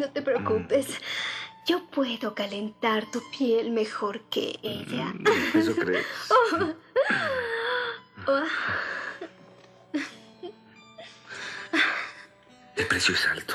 no 0.00 0.10
te 0.10 0.22
preocupes. 0.22 0.86
Yo 1.66 1.86
puedo 1.90 2.34
calentar 2.34 3.08
tu 3.10 3.22
piel 3.30 3.70
mejor 3.70 4.22
que 4.22 4.58
ella. 4.62 5.12
Mm, 5.14 5.58
¿Eso 5.58 5.76
crees? 5.76 6.06
Oh. 8.26 8.42
¿El 12.76 12.86
precio 12.86 13.14
es 13.14 13.26
alto? 13.28 13.54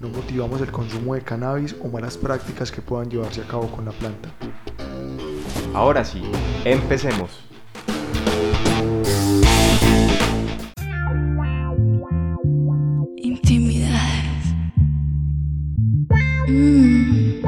No 0.00 0.08
motivamos 0.10 0.60
el 0.60 0.70
consumo 0.70 1.16
de 1.16 1.22
cannabis 1.22 1.74
o 1.82 1.88
malas 1.88 2.16
prácticas 2.16 2.70
que 2.70 2.80
puedan 2.80 3.10
llevarse 3.10 3.40
a 3.40 3.48
cabo 3.48 3.66
con 3.66 3.84
la 3.84 3.90
planta. 3.90 4.28
Ahora 5.74 6.04
sí, 6.04 6.22
empecemos. 6.64 7.40
Intimidades. 13.16 14.44
Mm. 16.46 17.42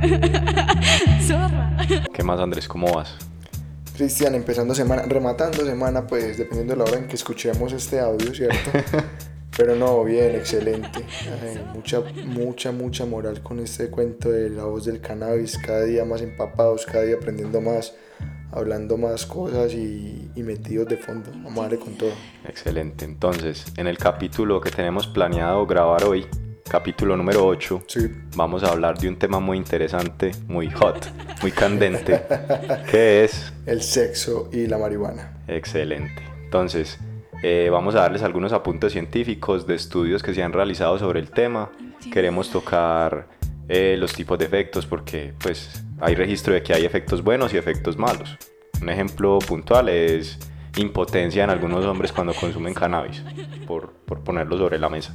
Zorra. 1.26 1.76
¿Qué 2.12 2.22
más 2.22 2.38
Andrés? 2.38 2.68
¿Cómo 2.68 2.94
vas? 2.94 3.16
Cristian, 3.96 4.36
empezando 4.36 4.76
semana, 4.76 5.02
rematando 5.02 5.64
semana, 5.64 6.06
pues 6.06 6.38
dependiendo 6.38 6.74
de 6.74 6.78
la 6.78 6.84
hora 6.84 6.98
en 6.98 7.08
que 7.08 7.16
escuchemos 7.16 7.72
este 7.72 7.98
audio, 7.98 8.32
¿cierto? 8.32 8.70
Pero 9.56 9.76
no, 9.76 10.02
bien, 10.04 10.34
excelente. 10.34 11.04
Ay, 11.42 11.64
mucha, 11.74 12.02
mucha, 12.24 12.72
mucha 12.72 13.06
moral 13.06 13.42
con 13.42 13.60
este 13.60 13.88
cuento 13.88 14.30
de 14.30 14.50
la 14.50 14.64
voz 14.64 14.84
del 14.84 15.00
cannabis. 15.00 15.56
Cada 15.58 15.84
día 15.84 16.04
más 16.04 16.22
empapados, 16.22 16.84
cada 16.86 17.04
día 17.04 17.16
aprendiendo 17.16 17.60
más, 17.60 17.94
hablando 18.50 18.96
más 18.96 19.26
cosas 19.26 19.72
y, 19.72 20.30
y 20.34 20.42
metidos 20.42 20.88
de 20.88 20.96
fondo. 20.96 21.30
Vamos 21.32 21.58
a 21.58 21.62
darle 21.62 21.78
con 21.78 21.96
todo. 21.96 22.10
Excelente. 22.48 23.04
Entonces, 23.04 23.64
en 23.76 23.86
el 23.86 23.96
capítulo 23.98 24.60
que 24.60 24.70
tenemos 24.70 25.06
planeado 25.06 25.66
grabar 25.66 26.04
hoy, 26.04 26.26
capítulo 26.68 27.16
número 27.16 27.46
8, 27.46 27.82
Sí, 27.86 28.10
vamos 28.34 28.64
a 28.64 28.68
hablar 28.68 28.98
de 28.98 29.08
un 29.08 29.18
tema 29.18 29.38
muy 29.38 29.56
interesante, 29.56 30.32
muy 30.48 30.70
hot, 30.70 31.08
muy 31.42 31.52
candente, 31.52 32.22
que 32.90 33.24
es 33.24 33.52
el 33.66 33.82
sexo 33.82 34.48
y 34.52 34.66
la 34.66 34.78
marihuana. 34.78 35.38
Excelente. 35.46 36.22
Entonces, 36.44 36.98
eh, 37.46 37.68
vamos 37.70 37.94
a 37.94 38.00
darles 38.00 38.22
algunos 38.22 38.52
apuntes 38.54 38.92
científicos 38.92 39.66
de 39.66 39.74
estudios 39.74 40.22
que 40.22 40.32
se 40.32 40.42
han 40.42 40.52
realizado 40.54 40.98
sobre 40.98 41.20
el 41.20 41.30
tema. 41.30 41.70
Queremos 42.10 42.48
tocar 42.50 43.28
eh, 43.68 43.96
los 43.98 44.14
tipos 44.14 44.38
de 44.38 44.46
efectos 44.46 44.86
porque 44.86 45.34
pues 45.42 45.84
hay 46.00 46.14
registro 46.14 46.54
de 46.54 46.62
que 46.62 46.72
hay 46.72 46.86
efectos 46.86 47.22
buenos 47.22 47.52
y 47.52 47.58
efectos 47.58 47.98
malos. 47.98 48.34
Un 48.80 48.88
ejemplo 48.88 49.38
puntual 49.40 49.90
es 49.90 50.38
impotencia 50.78 51.44
en 51.44 51.50
algunos 51.50 51.84
hombres 51.84 52.12
cuando 52.12 52.32
consumen 52.32 52.72
cannabis, 52.72 53.22
por, 53.66 53.92
por 53.92 54.20
ponerlo 54.24 54.56
sobre 54.56 54.78
la 54.78 54.88
mesa. 54.88 55.14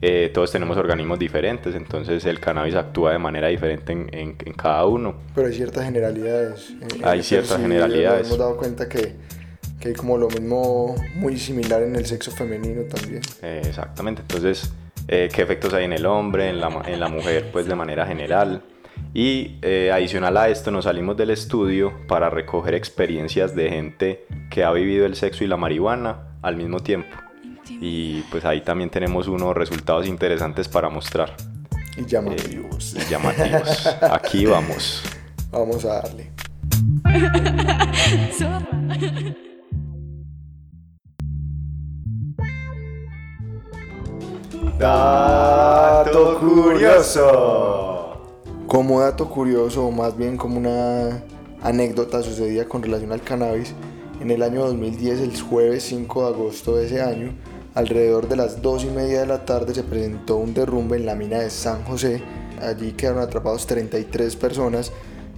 Eh, 0.00 0.30
todos 0.32 0.52
tenemos 0.52 0.76
organismos 0.76 1.18
diferentes, 1.18 1.74
entonces 1.74 2.24
el 2.24 2.38
cannabis 2.38 2.76
actúa 2.76 3.10
de 3.10 3.18
manera 3.18 3.48
diferente 3.48 3.92
en, 3.92 4.08
en- 4.14 4.36
en 4.44 4.52
cada 4.52 4.86
uno. 4.86 5.16
Pero 5.34 5.48
hay 5.48 5.54
ciertas 5.54 5.84
generalidades. 5.84 6.70
eh, 6.70 7.00
Hay 7.02 7.18
eh, 7.18 7.22
ciertas 7.24 7.60
generalidades. 7.60 8.20
Nos 8.20 8.28
hemos 8.28 8.38
dado 8.38 8.56
cuenta 8.56 8.88
que, 8.88 9.16
que 9.80 9.88
hay 9.88 9.94
como 9.94 10.18
lo 10.18 10.28
mismo, 10.28 10.94
muy 11.14 11.38
similar 11.38 11.82
en 11.82 11.96
el 11.96 12.06
sexo 12.06 12.30
femenino 12.30 12.82
también. 12.82 13.22
Eh, 13.42 13.62
exactamente, 13.64 14.22
entonces, 14.22 14.72
eh, 15.06 15.28
¿qué 15.32 15.42
efectos 15.42 15.72
hay 15.72 15.84
en 15.84 15.92
el 15.92 16.06
hombre, 16.06 16.48
en 16.48 16.60
la, 16.60 16.82
en 16.86 17.00
la 17.00 17.08
mujer, 17.08 17.50
pues 17.52 17.66
de 17.66 17.74
manera 17.74 18.06
general? 18.06 18.62
Y 19.14 19.58
eh, 19.62 19.90
adicional 19.92 20.36
a 20.36 20.48
esto, 20.48 20.70
nos 20.70 20.84
salimos 20.84 21.16
del 21.16 21.30
estudio 21.30 21.92
para 22.06 22.30
recoger 22.30 22.74
experiencias 22.74 23.54
de 23.54 23.70
gente 23.70 24.26
que 24.50 24.64
ha 24.64 24.72
vivido 24.72 25.06
el 25.06 25.14
sexo 25.14 25.44
y 25.44 25.46
la 25.46 25.56
marihuana 25.56 26.36
al 26.42 26.56
mismo 26.56 26.80
tiempo. 26.80 27.16
Y 27.68 28.22
pues 28.22 28.44
ahí 28.44 28.62
también 28.62 28.90
tenemos 28.90 29.28
unos 29.28 29.56
resultados 29.56 30.06
interesantes 30.06 30.68
para 30.68 30.88
mostrar. 30.88 31.36
Y 31.96 32.04
llamativos. 32.04 32.94
y 32.94 33.10
llamativos. 33.10 33.86
Aquí 34.02 34.46
vamos. 34.46 35.02
Vamos 35.50 35.84
a 35.84 36.02
darle. 36.02 36.30
Dato 44.78 46.38
curioso. 46.38 48.12
Como 48.68 49.00
dato 49.00 49.28
curioso, 49.28 49.84
o 49.84 49.90
más 49.90 50.16
bien 50.16 50.36
como 50.36 50.56
una 50.56 51.24
anécdota 51.64 52.22
sucedida 52.22 52.64
con 52.66 52.84
relación 52.84 53.10
al 53.10 53.22
cannabis, 53.22 53.74
en 54.20 54.30
el 54.30 54.40
año 54.40 54.64
2010, 54.66 55.20
el 55.20 55.40
jueves 55.40 55.82
5 55.82 56.22
de 56.22 56.28
agosto 56.28 56.76
de 56.76 56.86
ese 56.86 57.02
año, 57.02 57.32
alrededor 57.74 58.28
de 58.28 58.36
las 58.36 58.62
2 58.62 58.84
y 58.84 58.90
media 58.90 59.22
de 59.22 59.26
la 59.26 59.44
tarde 59.44 59.74
se 59.74 59.82
presentó 59.82 60.36
un 60.36 60.54
derrumbe 60.54 60.96
en 60.96 61.06
la 61.06 61.16
mina 61.16 61.40
de 61.40 61.50
San 61.50 61.82
José. 61.82 62.22
Allí 62.62 62.92
quedaron 62.92 63.20
atrapados 63.20 63.66
33 63.66 64.36
personas, 64.36 64.92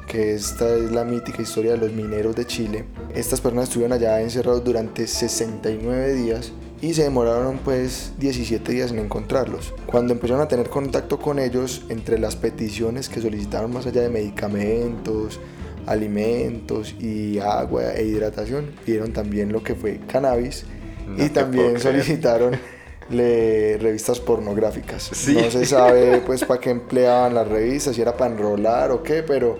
que 0.06 0.34
esta 0.34 0.68
es 0.68 0.92
la 0.92 1.04
mítica 1.04 1.40
historia 1.40 1.70
de 1.72 1.78
los 1.78 1.92
mineros 1.92 2.36
de 2.36 2.46
Chile. 2.46 2.84
Estas 3.14 3.40
personas 3.40 3.68
estuvieron 3.68 3.94
allá 3.94 4.20
encerrados 4.20 4.62
durante 4.62 5.06
69 5.06 6.12
días 6.12 6.52
y 6.82 6.94
se 6.94 7.02
demoraron 7.02 7.58
pues 7.58 8.12
17 8.18 8.72
días 8.72 8.91
en 8.91 8.98
encontrarlos. 9.00 9.74
Cuando 9.86 10.12
empezaron 10.12 10.42
a 10.42 10.48
tener 10.48 10.68
contacto 10.70 11.18
con 11.18 11.38
ellos, 11.38 11.82
entre 11.88 12.18
las 12.18 12.36
peticiones 12.36 13.08
que 13.08 13.20
solicitaron 13.20 13.72
más 13.72 13.86
allá 13.86 14.00
de 14.02 14.08
medicamentos, 14.08 15.38
alimentos 15.86 16.94
y 16.98 17.38
agua 17.38 17.92
e 17.94 18.04
hidratación, 18.04 18.70
pidieron 18.84 19.12
también 19.12 19.52
lo 19.52 19.62
que 19.62 19.74
fue 19.74 20.00
cannabis 20.06 20.64
No 21.06 21.24
y 21.24 21.28
también 21.30 21.78
solicitaron 21.80 22.56
le- 23.10 23.76
revistas 23.78 24.20
pornográficas. 24.20 25.10
Sí. 25.12 25.34
No 25.34 25.50
se 25.50 25.66
sabe 25.66 26.22
pues 26.24 26.44
para 26.44 26.60
qué 26.60 26.70
empleaban 26.70 27.34
las 27.34 27.47
revistas, 27.48 27.94
si 27.97 28.02
era 28.02 28.16
para 28.16 28.32
enrolar 28.32 28.91
o 28.91 29.02
qué, 29.02 29.22
pero 29.22 29.58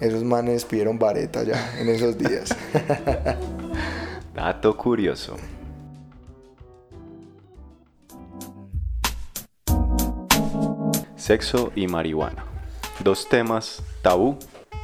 esos 0.00 0.24
manes 0.24 0.64
pidieron 0.64 0.98
vareta 0.98 1.42
ya 1.44 1.78
en 1.78 1.88
esos 1.88 2.16
días. 2.16 2.54
Dato 4.34 4.76
curioso. 4.76 5.36
Sexo 11.24 11.72
y 11.74 11.86
marihuana. 11.86 12.44
Dos 13.02 13.30
temas 13.30 13.82
tabú 14.02 14.36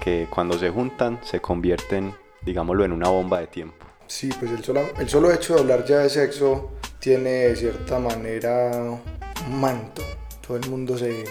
que 0.03 0.27
cuando 0.31 0.59
se 0.59 0.71
juntan 0.71 1.21
se 1.23 1.39
convierten, 1.43 2.15
digámoslo, 2.47 2.83
en 2.87 2.93
una 2.93 3.11
bomba 3.11 3.41
de 3.41 3.47
tiempo. 3.47 3.85
Sí, 4.07 4.31
pues 4.41 4.51
el 4.51 4.65
solo, 4.65 4.81
el 4.99 5.07
solo 5.11 5.31
hecho 5.31 5.53
de 5.57 5.61
hablar 5.61 5.85
ya 5.85 5.99
de 5.99 6.09
sexo 6.09 6.71
tiene 6.99 7.31
de 7.31 7.57
cierta 7.57 7.99
manera 7.99 8.71
un 8.81 9.61
manto. 9.61 10.01
Todo 10.41 10.57
el 10.57 10.67
mundo 10.71 10.97
se, 10.97 11.25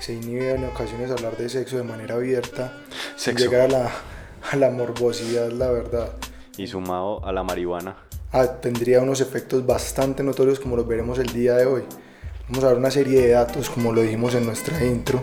se 0.00 0.14
inhibe 0.14 0.56
en 0.56 0.64
ocasiones 0.64 1.10
a 1.10 1.12
hablar 1.14 1.36
de 1.36 1.48
sexo 1.48 1.76
de 1.76 1.84
manera 1.84 2.16
abierta, 2.16 2.80
Sexo. 3.14 3.44
llegar 3.44 3.60
a 3.60 3.68
la, 3.68 3.90
a 4.50 4.56
la 4.56 4.70
morbosidad, 4.70 5.52
la 5.52 5.70
verdad. 5.70 6.14
Y 6.56 6.66
sumado 6.66 7.24
a 7.24 7.30
la 7.30 7.44
marihuana, 7.44 7.94
Ah, 8.32 8.46
tendría 8.60 9.02
unos 9.02 9.20
efectos 9.20 9.64
bastante 9.64 10.24
notorios 10.24 10.58
como 10.58 10.74
los 10.74 10.88
veremos 10.88 11.20
el 11.20 11.32
día 11.32 11.54
de 11.54 11.66
hoy. 11.66 11.84
Vamos 12.48 12.64
a 12.64 12.68
ver 12.68 12.76
una 12.76 12.90
serie 12.90 13.20
de 13.20 13.30
datos 13.30 13.70
como 13.70 13.92
lo 13.92 14.02
dijimos 14.02 14.34
en 14.34 14.44
nuestra 14.44 14.84
intro 14.84 15.22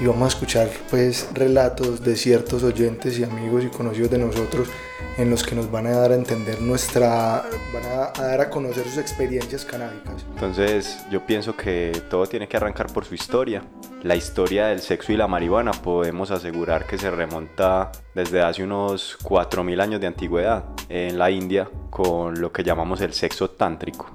y 0.00 0.06
vamos 0.06 0.24
a 0.24 0.28
escuchar 0.28 0.68
pues 0.90 1.28
relatos 1.32 2.02
de 2.04 2.16
ciertos 2.16 2.62
oyentes 2.62 3.18
y 3.18 3.24
amigos 3.24 3.64
y 3.64 3.68
conocidos 3.68 4.10
de 4.10 4.18
nosotros 4.18 4.68
en 5.16 5.30
los 5.30 5.42
que 5.42 5.54
nos 5.54 5.70
van 5.70 5.86
a 5.86 5.92
dar 5.92 6.12
a 6.12 6.14
entender 6.14 6.60
nuestra, 6.60 7.44
van 7.72 7.84
a, 7.86 8.12
a 8.14 8.26
dar 8.26 8.40
a 8.42 8.50
conocer 8.50 8.84
sus 8.84 8.98
experiencias 8.98 9.64
canábicas. 9.64 10.26
Entonces 10.34 10.98
yo 11.10 11.24
pienso 11.24 11.56
que 11.56 12.02
todo 12.10 12.26
tiene 12.26 12.46
que 12.46 12.56
arrancar 12.56 12.92
por 12.92 13.06
su 13.06 13.14
historia. 13.14 13.62
La 14.02 14.14
historia 14.14 14.66
del 14.66 14.80
sexo 14.80 15.12
y 15.12 15.16
la 15.16 15.26
marihuana 15.26 15.72
podemos 15.72 16.30
asegurar 16.30 16.86
que 16.86 16.98
se 16.98 17.10
remonta 17.10 17.90
desde 18.14 18.42
hace 18.42 18.62
unos 18.62 19.18
4.000 19.22 19.80
años 19.80 20.00
de 20.00 20.06
antigüedad 20.06 20.64
en 20.90 21.18
la 21.18 21.30
India 21.30 21.70
con 21.90 22.38
lo 22.40 22.52
que 22.52 22.62
llamamos 22.62 23.00
el 23.00 23.14
sexo 23.14 23.48
tántrico. 23.48 24.10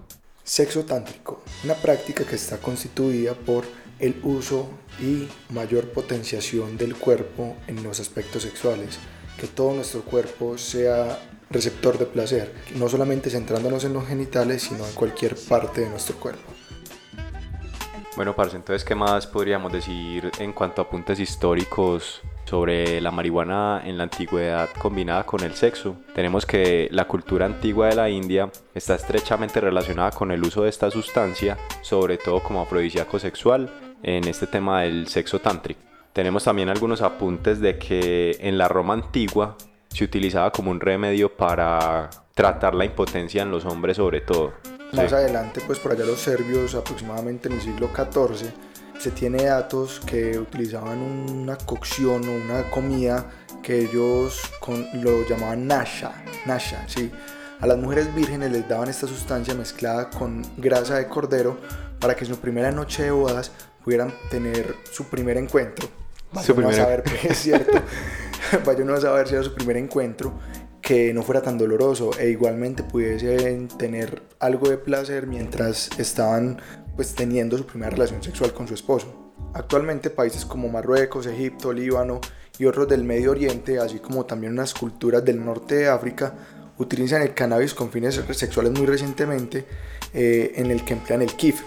Sexo 0.52 0.84
tántrico, 0.84 1.42
una 1.64 1.76
práctica 1.76 2.26
que 2.26 2.36
está 2.36 2.58
constituida 2.58 3.36
por 3.36 3.64
el 4.00 4.20
uso 4.22 4.70
y 5.00 5.30
mayor 5.54 5.94
potenciación 5.94 6.78
del 6.78 6.98
cuerpo 6.98 7.56
en 7.68 7.82
los 7.84 8.02
aspectos 8.02 8.44
sexuales, 8.44 9.00
que 9.40 9.48
todo 9.48 9.74
nuestro 9.74 10.02
cuerpo 10.02 10.58
sea 10.58 11.18
receptor 11.50 11.98
de 11.98 12.06
placer, 12.06 12.52
no 12.76 12.90
solamente 12.90 13.30
centrándonos 13.30 13.86
en 13.86 13.94
los 13.94 14.06
genitales, 14.06 14.64
sino 14.64 14.86
en 14.86 14.94
cualquier 14.94 15.38
parte 15.38 15.80
de 15.80 15.90
nuestro 15.90 16.18
cuerpo. 16.20 16.51
Bueno, 18.18 18.36
parce, 18.36 18.58
entonces, 18.58 18.84
¿qué 18.84 18.94
más 18.94 19.26
podríamos 19.26 19.72
decir 19.72 20.32
en 20.38 20.52
cuanto 20.52 20.82
a 20.82 20.86
apuntes 20.86 21.18
históricos 21.20 22.22
sobre 22.44 23.00
la 23.00 23.10
marihuana 23.10 23.82
en 23.86 23.98
la 23.98 24.04
antigüedad 24.04 24.70
combinada 24.78 25.26
con 25.26 25.42
el 25.44 25.54
sexo? 25.54 25.96
Tenemos 26.14 26.46
que 26.46 26.90
la 26.92 27.08
cultura 27.08 27.46
antigua 27.46 27.88
de 27.88 27.96
la 27.96 28.10
India 28.10 28.52
está 28.76 28.96
estrechamente 28.96 29.62
relacionada 29.62 30.12
con 30.12 30.30
el 30.32 30.44
uso 30.44 30.64
de 30.64 30.70
esta 30.70 30.92
sustancia, 30.92 31.58
sobre 31.82 32.18
todo 32.18 32.44
como 32.44 32.62
afrodisíaco 32.62 33.18
sexual, 33.18 33.72
en 34.04 34.28
este 34.28 34.46
tema 34.46 34.82
del 34.82 35.08
sexo 35.08 35.40
tántrico. 35.40 35.80
Tenemos 36.12 36.44
también 36.44 36.68
algunos 36.68 37.02
apuntes 37.02 37.62
de 37.62 37.78
que 37.78 38.38
en 38.42 38.58
la 38.58 38.68
Roma 38.68 38.94
antigua 38.94 39.56
se 39.88 40.04
utilizaba 40.04 40.52
como 40.52 40.70
un 40.70 40.82
remedio 40.82 41.34
para 41.34 42.10
tratar 42.34 42.76
la 42.76 42.84
impotencia 42.84 43.42
en 43.42 43.52
los 43.52 43.64
hombres 43.64 43.96
sobre 43.96 44.20
todo. 44.20 44.52
Más 44.94 45.14
adelante, 45.14 45.62
pues 45.66 45.80
por 45.80 45.92
allá 45.94 46.06
los 46.06 46.20
serbios, 46.20 46.76
aproximadamente 46.76 47.48
en 47.48 47.56
el 47.56 47.62
siglo 47.62 47.90
XIV, 47.96 48.52
se 49.00 49.12
tiene 49.12 49.46
datos 49.46 50.02
que 50.06 50.38
utilizaban 50.38 51.00
una 51.00 51.58
cocción 51.58 52.28
o 52.28 52.32
una 52.34 52.70
comida 52.70 53.26
que 53.64 53.80
ellos 53.80 54.42
con, 54.60 54.86
lo 55.02 55.28
llamaban 55.28 55.66
nasha, 55.68 56.12
nasha, 56.46 56.84
sí. 56.88 57.12
A 57.62 57.68
las 57.68 57.78
mujeres 57.78 58.14
vírgenes 58.14 58.52
les 58.52 58.68
daban 58.68 58.90
esta 58.90 59.08
sustancia 59.08 59.54
mezclada 59.54 60.10
con 60.10 60.42
grasa 60.58 60.96
de 60.96 61.08
cordero 61.08 61.58
para 62.00 62.16
que 62.16 62.26
en 62.26 62.32
su 62.32 62.40
primera 62.40 62.72
noche 62.72 63.04
de 63.04 63.12
bodas 63.12 63.52
pudieran 63.84 64.14
tener 64.30 64.76
su 64.92 65.06
primer 65.06 65.38
encuentro. 65.38 65.88
Vaya 66.34 66.46
Su 66.48 66.54
uno 66.54 66.68
a 66.68 66.70
primera- 66.70 66.84
saber, 66.84 67.04
pues, 67.04 67.26
es 67.32 67.38
cierto. 67.38 67.80
Vaya 68.66 68.84
uno 68.84 68.96
a 68.96 69.02
saber 69.02 69.28
si 69.28 69.36
era 69.36 69.44
su 69.44 69.54
primer 69.54 69.78
encuentro 69.78 70.34
que 70.92 71.14
no 71.14 71.24
fuera 71.24 71.42
tan 71.42 71.58
doloroso 71.58 72.12
e 72.20 72.32
igualmente 72.32 72.84
pudiesen 72.84 73.70
tener 73.70 74.24
algo 74.40 74.68
de 74.68 74.78
placer 74.78 75.26
mientras 75.26 75.90
estaban 75.98 76.60
pues 76.98 77.16
teniendo 77.16 77.58
su 77.58 77.66
primera 77.66 77.92
relación 77.92 78.22
sexual 78.22 78.54
con 78.54 78.68
su 78.68 78.74
esposo. 78.74 79.32
Actualmente 79.54 80.10
países 80.10 80.44
como 80.44 80.68
Marruecos, 80.68 81.28
Egipto, 81.28 81.72
Líbano 81.72 82.20
y 82.60 82.66
otros 82.66 82.90
del 82.90 83.06
Medio 83.06 83.32
Oriente, 83.32 83.80
así 83.80 84.00
como 84.00 84.26
también 84.26 84.52
unas 84.52 84.74
culturas 84.74 85.24
del 85.24 85.46
norte 85.46 85.76
de 85.76 85.88
África, 85.88 86.34
utilizan 86.78 87.22
el 87.22 87.34
cannabis 87.34 87.74
con 87.74 87.90
fines 87.90 88.22
sexuales 88.32 88.74
muy 88.74 88.86
recientemente 88.86 89.66
eh, 90.14 90.52
en 90.58 90.72
el 90.72 90.84
que 90.84 90.92
emplean 90.92 91.22
el 91.22 91.34
kif. 91.38 91.62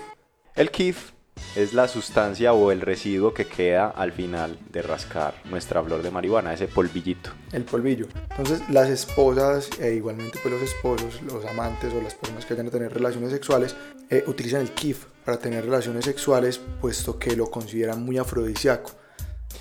El 0.54 0.70
kif 0.70 1.13
es 1.56 1.72
la 1.72 1.88
sustancia 1.88 2.52
o 2.52 2.72
el 2.72 2.80
residuo 2.80 3.32
que 3.32 3.46
queda 3.46 3.88
al 3.88 4.12
final 4.12 4.58
de 4.70 4.82
rascar 4.82 5.34
nuestra 5.50 5.82
flor 5.82 6.02
de 6.02 6.10
marihuana, 6.10 6.52
ese 6.52 6.66
polvillito. 6.68 7.30
el 7.52 7.64
polvillo. 7.64 8.08
Entonces 8.30 8.68
las 8.70 8.88
esposas 8.88 9.70
e 9.80 9.94
igualmente 9.94 10.38
pues 10.42 10.52
los 10.54 10.62
esposos, 10.62 11.22
los 11.22 11.44
amantes 11.44 11.92
o 11.92 12.00
las 12.00 12.14
personas 12.14 12.44
que 12.44 12.54
vayan 12.54 12.68
a 12.68 12.70
tener 12.70 12.92
relaciones 12.92 13.30
sexuales 13.30 13.76
eh, 14.10 14.24
utilizan 14.26 14.60
el 14.60 14.70
kif 14.72 15.04
para 15.24 15.38
tener 15.38 15.64
relaciones 15.64 16.04
sexuales 16.04 16.60
puesto 16.80 17.18
que 17.18 17.36
lo 17.36 17.46
consideran 17.46 18.04
muy 18.04 18.18
afrodisíaco. 18.18 18.92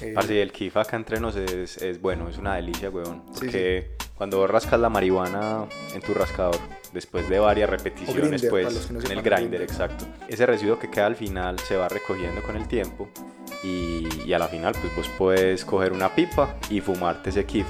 Eh, 0.02 0.14
Parce, 0.16 0.42
el 0.42 0.52
kif 0.52 0.76
acá 0.78 0.98
entre 0.98 1.20
nos 1.20 1.36
es, 1.36 1.78
es 1.78 2.02
bueno, 2.02 2.28
es 2.28 2.38
una 2.38 2.56
delicia, 2.56 2.90
weón. 2.90 3.24
Sí, 3.34 3.40
Porque 3.46 3.96
cuando 4.18 4.46
rascas 4.48 4.80
la 4.80 4.90
marihuana 4.90 5.66
en 5.94 6.02
tu 6.02 6.14
rascador, 6.14 6.58
después 6.94 7.28
de 7.30 7.40
varias 7.40 7.70
repeticiones, 7.70 8.42
grinder, 8.42 8.50
pues 8.50 8.92
no 8.92 9.00
en 9.00 9.06
el 9.06 9.22
grinder, 9.22 9.40
grinder. 9.40 9.62
exacto. 9.62 10.06
Ese 10.28 10.46
residuo 10.46 10.80
que 10.80 10.90
queda 10.90 11.08
al 11.08 11.16
final 11.16 11.60
se 11.60 11.76
va 11.76 11.90
recogiendo 11.90 12.42
con 12.44 12.56
el 12.56 12.68
tiempo 12.68 13.10
y, 13.64 14.08
y 14.26 14.34
a 14.34 14.40
la 14.40 14.48
final, 14.48 14.76
pues 14.80 14.96
vos 14.96 15.10
puedes 15.18 15.66
coger 15.66 15.94
una 15.94 16.14
pipa 16.14 16.56
y 16.70 16.82
fumarte 16.82 17.32
ese 17.32 17.46
kif. 17.46 17.66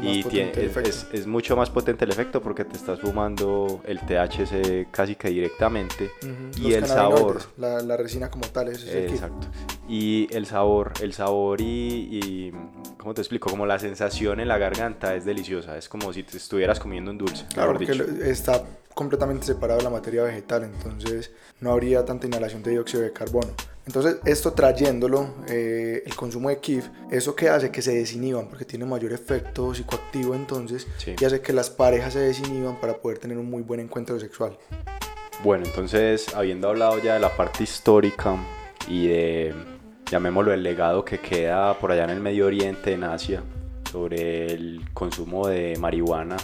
Y 0.00 0.22
potente 0.22 0.60
tie- 0.70 0.78
el 0.78 0.86
es, 0.86 1.04
es- 1.04 1.06
es 1.12 1.26
mucho 1.26 1.56
más 1.56 1.68
potente 1.70 2.04
el 2.04 2.10
efecto 2.12 2.40
porque 2.40 2.64
te 2.64 2.76
estás 2.76 3.00
fumando 3.00 3.80
el 3.84 3.98
THC 4.00 4.86
casi 4.90 5.16
que 5.16 5.28
directamente 5.28 6.10
y 6.56 6.62
los 6.62 6.72
el 6.74 6.86
sabor. 6.86 7.42
la, 7.58 7.80
la 7.82 7.96
resina 7.96 8.30
como 8.30 8.46
tal, 8.46 8.68
es. 8.68 8.86
Exacto. 8.86 9.48
Y 9.88 10.28
el 10.34 10.46
sabor, 10.46 10.92
el 11.00 11.12
sabor 11.12 11.60
y, 11.60 11.64
y, 12.10 12.52
¿cómo 12.96 13.12
te 13.14 13.20
explico? 13.20 13.50
Como 13.50 13.66
la 13.66 13.78
sensación 13.78 14.40
en 14.40 14.48
la 14.48 14.56
garganta 14.58 15.14
es 15.14 15.24
deliciosa. 15.24 15.76
Es 15.76 15.88
como 15.88 16.12
si 16.12 16.22
te 16.22 16.36
estuvieras 16.36 16.78
comiendo 16.80 17.10
un 17.10 17.18
dulce. 17.18 17.44
Claro, 17.52 17.74
porque 17.74 17.92
dicho. 17.92 18.04
está 18.24 18.62
completamente 18.94 19.44
separado 19.46 19.78
de 19.78 19.84
la 19.84 19.90
materia 19.90 20.22
vegetal, 20.22 20.64
entonces 20.64 21.30
no 21.60 21.72
habría 21.72 22.04
tanta 22.04 22.26
inhalación 22.26 22.62
de 22.62 22.72
dióxido 22.72 23.02
de 23.02 23.12
carbono. 23.12 23.48
Entonces, 23.86 24.18
esto 24.24 24.52
trayéndolo, 24.52 25.34
eh, 25.48 26.04
el 26.06 26.14
consumo 26.14 26.48
de 26.50 26.58
KIF, 26.58 26.86
eso 27.10 27.34
que 27.34 27.48
hace 27.48 27.70
que 27.72 27.82
se 27.82 27.92
desinhiban, 27.94 28.48
porque 28.48 28.64
tiene 28.64 28.84
mayor 28.84 29.12
efecto 29.12 29.74
psicoactivo 29.74 30.34
entonces, 30.36 30.86
Sí. 30.98 31.16
y 31.18 31.24
hace 31.24 31.40
que 31.40 31.52
las 31.52 31.68
parejas 31.68 32.12
se 32.12 32.20
desinhiban 32.20 32.80
para 32.80 32.94
poder 32.98 33.18
tener 33.18 33.38
un 33.38 33.50
muy 33.50 33.62
buen 33.62 33.80
encuentro 33.80 34.18
sexual. 34.20 34.56
Bueno, 35.42 35.64
entonces, 35.66 36.32
habiendo 36.36 36.68
hablado 36.68 36.98
ya 37.00 37.14
de 37.14 37.20
la 37.20 37.36
parte 37.36 37.64
histórica 37.64 38.36
y 38.86 39.08
de, 39.08 39.54
llamémoslo, 40.08 40.52
el 40.52 40.62
legado 40.62 41.04
que 41.04 41.18
queda 41.18 41.76
por 41.78 41.90
allá 41.90 42.04
en 42.04 42.10
el 42.10 42.20
Medio 42.20 42.46
Oriente, 42.46 42.92
en 42.92 43.02
Asia, 43.02 43.42
sobre 43.90 44.46
el 44.52 44.82
consumo 44.94 45.48
de 45.48 45.76
marihuana 45.80 46.36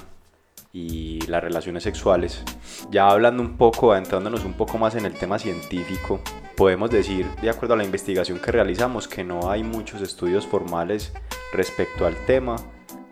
y 0.73 1.21
las 1.29 1.43
relaciones 1.43 1.85
sexuales, 1.85 2.43
ya 2.91 3.09
hablando 3.09 3.43
un 3.45 3.57
poco, 3.57 3.93
adentrándonos 3.93 4.45
un 4.45 4.55
poco 4.55 4.77
más 4.77 4.97
en 4.97 5.07
el 5.07 5.15
tema 5.15 5.39
científico, 5.39 6.21
podemos 6.59 6.91
decir, 6.91 7.25
de 7.41 7.51
acuerdo 7.51 7.75
a 7.75 7.77
la 7.77 7.85
investigación 7.85 8.41
que 8.41 8.51
realizamos, 8.51 9.07
que 9.07 9.23
no 9.23 9.49
hay 9.49 9.63
muchos 9.63 10.03
estudios 10.03 10.45
formales 10.45 11.13
respecto 11.53 12.05
al 12.05 12.17
tema, 12.27 12.57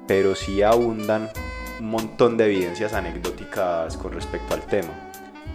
pero 0.08 0.34
sí 0.34 0.62
abundan 0.62 1.31
un 1.78 1.90
montón 1.90 2.37
de 2.37 2.46
evidencias 2.46 2.93
anecdóticas 2.93 3.96
con 3.98 4.12
respecto 4.12 4.52
al 4.52 4.66
tema. 4.66 4.90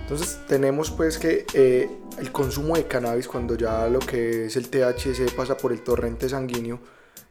Entonces 0.03 0.39
tenemos 0.47 0.89
pues 0.89 1.17
que 1.17 1.45
eh, 1.53 1.89
el 2.17 2.31
consumo 2.31 2.77
de 2.77 2.87
cannabis 2.87 3.27
cuando 3.27 3.57
ya 3.57 3.85
lo 3.89 3.99
que 3.99 4.45
es 4.45 4.55
el 4.55 4.69
THC 4.69 5.35
pasa 5.35 5.57
por 5.57 5.73
el 5.73 5.81
torrente 5.81 6.29
sanguíneo 6.29 6.79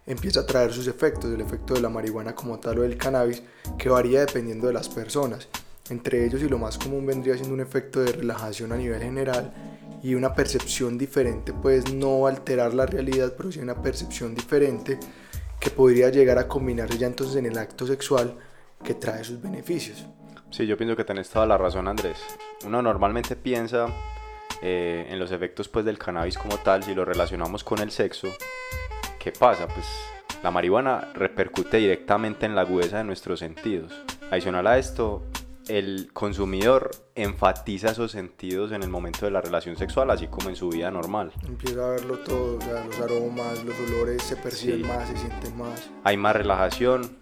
empieza 0.06 0.40
a 0.40 0.46
traer 0.46 0.74
sus 0.74 0.88
efectos, 0.88 1.32
el 1.32 1.40
efecto 1.40 1.72
de 1.72 1.80
la 1.80 1.88
marihuana 1.88 2.34
como 2.34 2.58
tal 2.58 2.80
o 2.80 2.82
del 2.82 2.98
cannabis 2.98 3.42
que 3.78 3.88
varía 3.88 4.20
dependiendo 4.20 4.66
de 4.66 4.74
las 4.74 4.90
personas. 4.90 5.48
Entre 5.90 6.25
ellos 6.25 6.42
y 6.42 6.48
lo 6.48 6.58
más 6.58 6.78
común 6.78 7.04
vendría 7.04 7.34
siendo 7.34 7.52
un 7.52 7.60
efecto 7.60 8.00
de 8.00 8.12
relajación 8.12 8.72
a 8.72 8.76
nivel 8.76 9.02
general 9.02 9.52
y 10.02 10.14
una 10.14 10.34
percepción 10.34 10.96
diferente, 10.96 11.52
pues 11.52 11.92
no 11.92 12.26
alterar 12.26 12.72
la 12.72 12.87
realidad, 12.87 13.34
pero 13.37 13.52
sí 13.52 13.58
una 13.58 13.82
percepción 13.82 14.34
diferente 14.34 14.98
que 15.58 15.70
podría 15.70 16.08
llegar 16.08 16.38
a 16.38 16.48
combinarse 16.48 16.96
ya 16.96 17.06
entonces 17.06 17.37
en 17.37 17.46
el 17.46 17.58
acto 17.58 17.87
sexual 17.87 18.37
que 18.82 18.94
trae 18.94 19.25
sus 19.25 19.42
beneficios. 19.42 20.06
Sí, 20.50 20.66
yo 20.66 20.76
pienso 20.76 20.96
que 20.96 21.04
tenés 21.04 21.28
toda 21.28 21.46
la 21.46 21.58
razón, 21.58 21.87
Andrés. 21.87 22.19
Uno 22.64 22.81
normalmente 22.82 23.37
piensa 23.37 23.87
eh, 24.62 25.06
en 25.09 25.18
los 25.18 25.30
efectos 25.32 25.68
pues, 25.68 25.85
del 25.85 25.99
cannabis 25.99 26.38
como 26.38 26.56
tal, 26.59 26.82
si 26.82 26.94
lo 26.94 27.04
relacionamos 27.04 27.62
con 27.62 27.78
el 27.80 27.90
sexo. 27.90 28.28
¿Qué 29.18 29.32
pasa? 29.32 29.68
Pues 29.68 29.87
la 30.42 30.50
marihuana 30.50 31.12
repercute 31.14 31.76
directamente 31.76 32.47
en 32.47 32.54
la 32.54 32.62
agudeza 32.62 32.99
de 32.99 33.04
nuestros 33.04 33.40
sentidos. 33.40 33.92
Adicional 34.30 34.66
a 34.66 34.78
esto, 34.78 35.23
el 35.78 36.10
consumidor 36.12 36.90
enfatiza 37.14 37.90
esos 37.90 38.10
sentidos 38.12 38.72
en 38.72 38.82
el 38.82 38.88
momento 38.90 39.24
de 39.24 39.30
la 39.30 39.40
relación 39.40 39.76
sexual, 39.76 40.10
así 40.10 40.26
como 40.26 40.48
en 40.48 40.56
su 40.56 40.68
vida 40.68 40.90
normal. 40.90 41.32
Empieza 41.46 41.86
a 41.86 41.90
verlo 41.90 42.18
todo, 42.18 42.56
o 42.58 42.60
sea, 42.60 42.84
los 42.84 42.98
aromas, 43.00 43.64
los 43.64 43.78
olores 43.88 44.22
se 44.22 44.36
perciben 44.36 44.78
Sí. 44.82 44.84
más, 44.84 45.08
se 45.08 45.16
sienten 45.16 45.56
más. 45.56 45.90
Hay 46.04 46.16
más 46.16 46.34
relajación, 46.34 47.16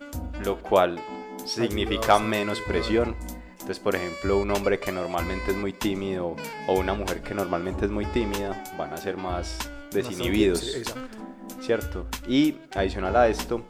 lo 0.44 0.58
cual 0.62 0.98
significa 1.44 2.18
menos 2.18 2.60
presión. 2.60 3.14
Entonces, 3.52 3.80
por 3.80 3.94
ejemplo, 3.96 4.38
un 4.38 4.50
hombre 4.50 4.78
que 4.80 4.92
normalmente 4.92 5.50
es 5.50 5.56
muy 5.56 5.74
tímido 5.74 6.34
o 6.66 6.72
una 6.72 6.94
mujer 6.94 7.22
que 7.22 7.34
normalmente 7.34 7.84
es 7.84 7.90
muy 7.90 8.06
tímida 8.06 8.62
van 8.78 8.92
a 8.94 8.96
ser 8.96 9.18
más 9.18 9.58
desinhibidos, 9.92 10.74
exacto. 10.74 11.18
¿cierto? 11.60 12.06
Y 12.26 12.56
adicional 12.74 13.14
a 13.16 13.28
esto, 13.28 13.62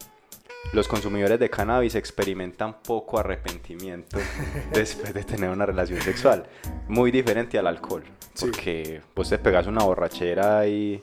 los 0.73 0.87
consumidores 0.89 1.39
de 1.41 1.49
cannabis 1.51 1.95
experimentan 1.95 2.77
poco 2.83 3.19
arrepentimiento 3.19 4.19
después 4.73 5.15
de 5.15 5.25
tener 5.25 5.51
una 5.51 5.67
relación 5.67 6.01
sexual, 6.01 6.45
muy 6.89 7.11
diferente 7.11 7.59
al 7.59 7.67
alcohol, 7.67 8.05
Sí. 8.35 8.47
porque 8.47 9.01
vos 9.17 9.29
te 9.29 9.39
pegas 9.39 9.67
una 9.67 9.83
borrachera 9.85 10.67
y 10.69 11.03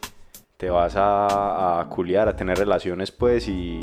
te 0.58 0.70
vas 0.70 0.96
a, 0.96 1.82
a 1.82 1.90
culiar, 1.90 2.30
a 2.30 2.36
tener 2.36 2.58
relaciones 2.58 3.12
pues 3.12 3.48
y 3.50 3.80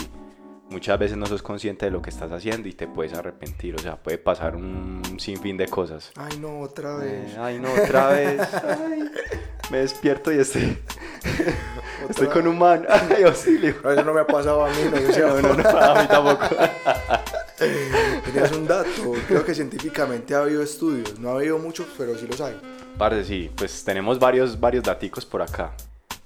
muchas 0.73 0.99
veces 0.99 1.17
no 1.17 1.27
sos 1.27 1.43
consciente 1.43 1.87
de 1.87 1.93
lo 1.93 2.03
que 2.03 2.11
estás 2.11 2.33
haciendo 2.33 2.69
y 2.69 2.73
te 2.73 2.89
puedes 2.89 3.13
arrepentir, 3.15 3.75
o 3.75 3.79
sea, 3.79 3.97
puede 3.97 4.19
pasar 4.19 4.57
un 4.57 5.03
sinfín 5.19 5.57
de 5.57 5.69
cosas. 5.69 6.11
Ay, 6.17 6.39
no, 6.39 6.61
otra 6.61 6.97
vez. 6.97 7.33
Eh, 7.33 7.37
ay 7.39 7.59
no, 7.61 7.73
otra 7.73 8.09
vez. 8.11 8.41
Ay, 8.55 9.11
me 9.71 9.79
despierto 9.79 10.33
y 10.33 10.39
estoy, 10.39 10.79
estoy 12.09 12.27
con 12.29 12.47
un 12.47 12.59
man. 12.59 12.87
Ay, 12.89 13.23
auxilio. 13.23 13.77
No, 13.85 13.91
eso 13.93 14.05
no 14.05 14.15
me 14.15 14.21
ha 14.21 14.27
pasado 14.27 14.65
a 14.65 14.71
mí, 14.71 14.77
no 14.91 14.97
sé 14.97 15.13
si 15.13 15.21
a 15.21 15.27
No, 15.29 15.41
no, 15.41 15.55
no, 15.55 15.69
a 15.69 16.03
mí 16.03 16.09
tampoco. 16.09 16.57
Tenías 18.25 18.51
un 18.53 18.67
dato, 18.67 19.13
creo 19.29 19.45
que 19.45 19.55
científicamente 19.55 20.35
ha 20.35 20.41
habido 20.41 20.63
estudios, 20.63 21.19
no 21.21 21.31
ha 21.31 21.35
habido 21.35 21.59
muchos, 21.59 21.87
pero 21.97 22.19
sí 22.19 22.27
los 22.27 22.41
hay. 22.41 22.59
Parce, 22.99 23.25
sí, 23.25 23.51
pues 23.55 23.85
tenemos 23.85 24.19
varios, 24.19 24.59
varios 24.59 24.83
daticos 24.83 25.25
por 25.25 25.43
acá. 25.43 25.73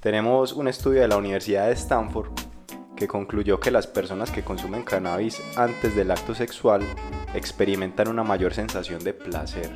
Tenemos 0.00 0.52
un 0.52 0.68
estudio 0.68 1.02
de 1.02 1.08
la 1.08 1.16
Universidad 1.16 1.66
de 1.66 1.72
Stanford 1.72 2.30
que 2.96 3.06
concluyó 3.06 3.60
que 3.60 3.70
las 3.70 3.86
personas 3.86 4.30
que 4.30 4.42
consumen 4.42 4.82
cannabis 4.82 5.40
antes 5.56 5.94
del 5.94 6.10
acto 6.10 6.34
sexual 6.34 6.82
experimentan 7.34 8.08
una 8.08 8.24
mayor 8.24 8.54
sensación 8.54 9.04
de 9.04 9.12
placer 9.12 9.70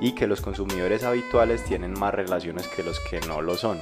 y 0.00 0.12
que 0.12 0.26
los 0.26 0.40
consumidores 0.40 1.02
habituales 1.04 1.64
tienen 1.64 1.98
más 1.98 2.14
relaciones 2.14 2.68
que 2.68 2.82
los 2.82 3.00
que 3.00 3.20
no 3.22 3.42
lo 3.42 3.56
son. 3.56 3.78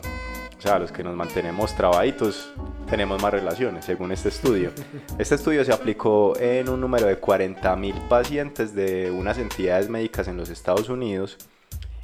O 0.57 0.63
sea, 0.63 0.79
los 0.79 0.93
que 0.93 1.03
nos 1.03 1.17
mantenemos 1.17 1.75
trabaditos 1.75 2.53
tenemos 2.89 3.21
más 3.21 3.33
relaciones, 3.33 3.85
según 3.85 4.13
este 4.13 4.29
estudio. 4.29 4.71
Este 5.19 5.35
estudio 5.35 5.65
se 5.65 5.73
aplicó 5.73 6.39
en 6.39 6.69
un 6.69 6.81
número 6.81 7.07
de 7.07 7.21
40.000 7.21 8.09
pacientes 8.09 8.75
de 8.75 9.11
unas 9.11 9.39
entidades 9.39 9.89
médicas 9.89 10.29
en 10.29 10.37
los 10.37 10.51
Estados 10.51 10.89
Unidos 10.89 11.37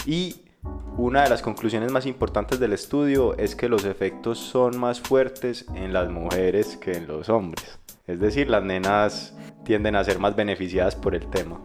y 0.07 0.43
una 0.97 1.23
de 1.23 1.31
las 1.31 1.43
conclusiones 1.43 1.93
más 1.93 2.07
importantes 2.07 2.59
del 2.59 2.73
estudio 2.73 3.37
es 3.39 3.55
que 3.55 3.69
los 3.69 3.85
efectos 3.85 4.39
son 4.39 4.79
más 4.79 5.01
fuertes 5.01 5.65
en 5.75 5.93
las 5.93 6.11
mujeres 6.11 6.77
que 6.77 6.93
en 6.93 7.07
los 7.07 7.29
hombres. 7.29 7.79
Es 8.07 8.19
decir, 8.19 8.51
las 8.51 8.65
nenas 8.65 9.37
tienden 9.65 9.95
a 9.95 10.03
ser 10.03 10.19
más 10.19 10.35
beneficiadas 10.35 10.97
por 10.97 11.15
el 11.15 11.29
tema. 11.31 11.61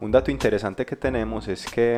Un 0.00 0.10
dato 0.10 0.30
interesante 0.30 0.84
que 0.84 0.96
tenemos 0.96 1.48
es 1.48 1.64
que 1.64 1.94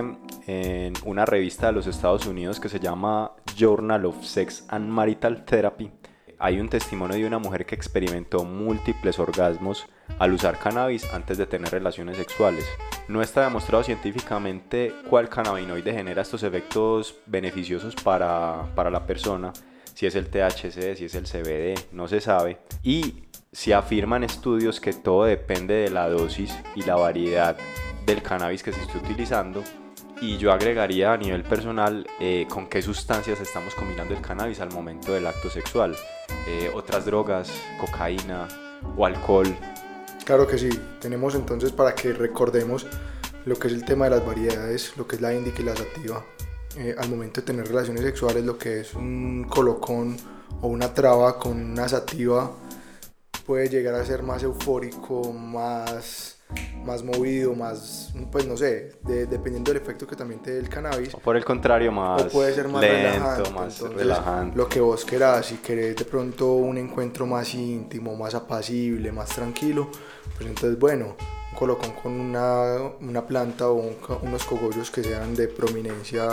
en 0.46 0.92
una 1.04 1.26
revista 1.26 1.66
de 1.66 1.72
los 1.72 1.88
Estados 1.88 2.26
Unidos 2.26 2.60
que 2.60 2.68
se 2.68 2.78
llama 2.78 3.32
Journal 3.56 4.06
of 4.06 4.22
Sex 4.22 4.64
and 4.68 4.88
Marital 4.88 5.44
Therapy, 5.44 5.90
hay 6.38 6.60
un 6.60 6.68
testimonio 6.68 7.16
de 7.16 7.26
una 7.26 7.38
mujer 7.38 7.66
que 7.66 7.74
experimentó 7.74 8.44
múltiples 8.44 9.18
orgasmos 9.18 9.86
al 10.18 10.32
usar 10.32 10.58
cannabis 10.58 11.04
antes 11.12 11.36
de 11.38 11.46
tener 11.46 11.70
relaciones 11.70 12.16
sexuales. 12.16 12.64
No 13.08 13.22
está 13.22 13.42
demostrado 13.44 13.82
científicamente 13.82 14.94
cuál 15.08 15.28
cannabinoide 15.28 15.92
genera 15.92 16.22
estos 16.22 16.42
efectos 16.42 17.16
beneficiosos 17.26 17.94
para, 17.96 18.66
para 18.74 18.90
la 18.90 19.06
persona, 19.06 19.52
si 19.94 20.06
es 20.06 20.14
el 20.14 20.28
THC, 20.28 20.96
si 20.96 21.06
es 21.06 21.14
el 21.14 21.24
CBD, 21.24 21.88
no 21.92 22.06
se 22.06 22.20
sabe. 22.20 22.58
Y 22.82 23.24
se 23.50 23.74
afirman 23.74 24.22
estudios 24.22 24.80
que 24.80 24.92
todo 24.92 25.24
depende 25.24 25.74
de 25.74 25.90
la 25.90 26.08
dosis 26.08 26.56
y 26.76 26.82
la 26.82 26.96
variedad 26.96 27.56
del 28.06 28.22
cannabis 28.22 28.62
que 28.62 28.72
se 28.72 28.80
esté 28.80 28.98
utilizando. 28.98 29.64
Y 30.20 30.36
yo 30.36 30.52
agregaría 30.52 31.12
a 31.12 31.16
nivel 31.16 31.42
personal 31.44 32.06
eh, 32.20 32.46
con 32.48 32.68
qué 32.68 32.82
sustancias 32.82 33.40
estamos 33.40 33.74
combinando 33.74 34.14
el 34.14 34.20
cannabis 34.20 34.60
al 34.60 34.72
momento 34.72 35.12
del 35.12 35.26
acto 35.26 35.48
sexual. 35.50 35.96
Eh, 36.46 36.70
otras 36.74 37.04
drogas, 37.04 37.50
cocaína 37.80 38.48
o 38.96 39.04
alcohol. 39.04 39.46
Claro 40.24 40.46
que 40.46 40.58
sí, 40.58 40.70
tenemos 41.00 41.34
entonces 41.34 41.72
para 41.72 41.94
que 41.94 42.12
recordemos 42.12 42.86
lo 43.44 43.56
que 43.56 43.68
es 43.68 43.74
el 43.74 43.84
tema 43.84 44.04
de 44.06 44.12
las 44.12 44.26
variedades, 44.26 44.96
lo 44.96 45.06
que 45.06 45.16
es 45.16 45.22
la 45.22 45.34
índica 45.34 45.62
y 45.62 45.64
la 45.64 45.76
sativa. 45.76 46.24
Eh, 46.76 46.94
al 46.96 47.08
momento 47.08 47.40
de 47.40 47.46
tener 47.46 47.66
relaciones 47.66 48.02
sexuales, 48.02 48.44
lo 48.44 48.56
que 48.56 48.80
es 48.80 48.94
un 48.94 49.44
colocón 49.48 50.16
o 50.60 50.68
una 50.68 50.92
traba 50.94 51.38
con 51.38 51.72
una 51.72 51.88
sativa 51.88 52.50
puede 53.46 53.68
llegar 53.68 53.94
a 53.94 54.04
ser 54.04 54.22
más 54.22 54.42
eufórico, 54.42 55.32
más 55.32 56.37
más 56.84 57.04
movido, 57.04 57.54
más, 57.54 58.12
pues 58.32 58.46
no 58.46 58.56
sé, 58.56 58.92
dependiendo 59.04 59.72
del 59.72 59.82
efecto 59.82 60.06
que 60.06 60.16
también 60.16 60.40
te 60.40 60.52
dé 60.52 60.58
el 60.58 60.68
cannabis. 60.68 61.14
O 61.14 61.18
por 61.18 61.36
el 61.36 61.44
contrario, 61.44 61.92
más, 61.92 62.22
o 62.22 62.28
puede 62.28 62.54
ser 62.54 62.68
más 62.68 62.80
lento, 62.80 63.50
más 63.52 63.80
relajante. 63.80 64.56
Lo 64.56 64.68
que 64.68 64.80
vos 64.80 65.04
querás, 65.04 65.46
si 65.46 65.56
querés 65.56 65.96
de 65.96 66.04
pronto 66.06 66.54
un 66.54 66.78
encuentro 66.78 67.26
más 67.26 67.52
íntimo, 67.54 68.16
más 68.16 68.34
apacible, 68.34 69.12
más 69.12 69.28
tranquilo, 69.28 69.90
pues 70.34 70.48
entonces 70.48 70.78
bueno, 70.78 71.14
un 71.52 71.58
colocón 71.58 71.92
con 71.92 72.12
una, 72.12 72.76
una 73.00 73.26
planta 73.26 73.68
o 73.68 73.92
unos 74.22 74.44
cogollos 74.44 74.90
que 74.90 75.04
sean 75.04 75.34
de 75.34 75.48
prominencia 75.48 76.26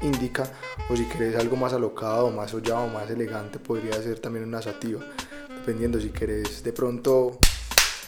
índica, 0.00 0.44
o 0.88 0.96
si 0.96 1.04
querés 1.04 1.36
algo 1.36 1.56
más 1.56 1.74
alocado, 1.74 2.30
más 2.30 2.54
hollado, 2.54 2.88
más 2.88 3.10
elegante, 3.10 3.58
podría 3.58 3.92
ser 4.00 4.20
también 4.20 4.46
una 4.46 4.62
sativa, 4.62 5.00
dependiendo 5.50 6.00
si 6.00 6.08
querés 6.08 6.62
de 6.62 6.72
pronto... 6.72 7.38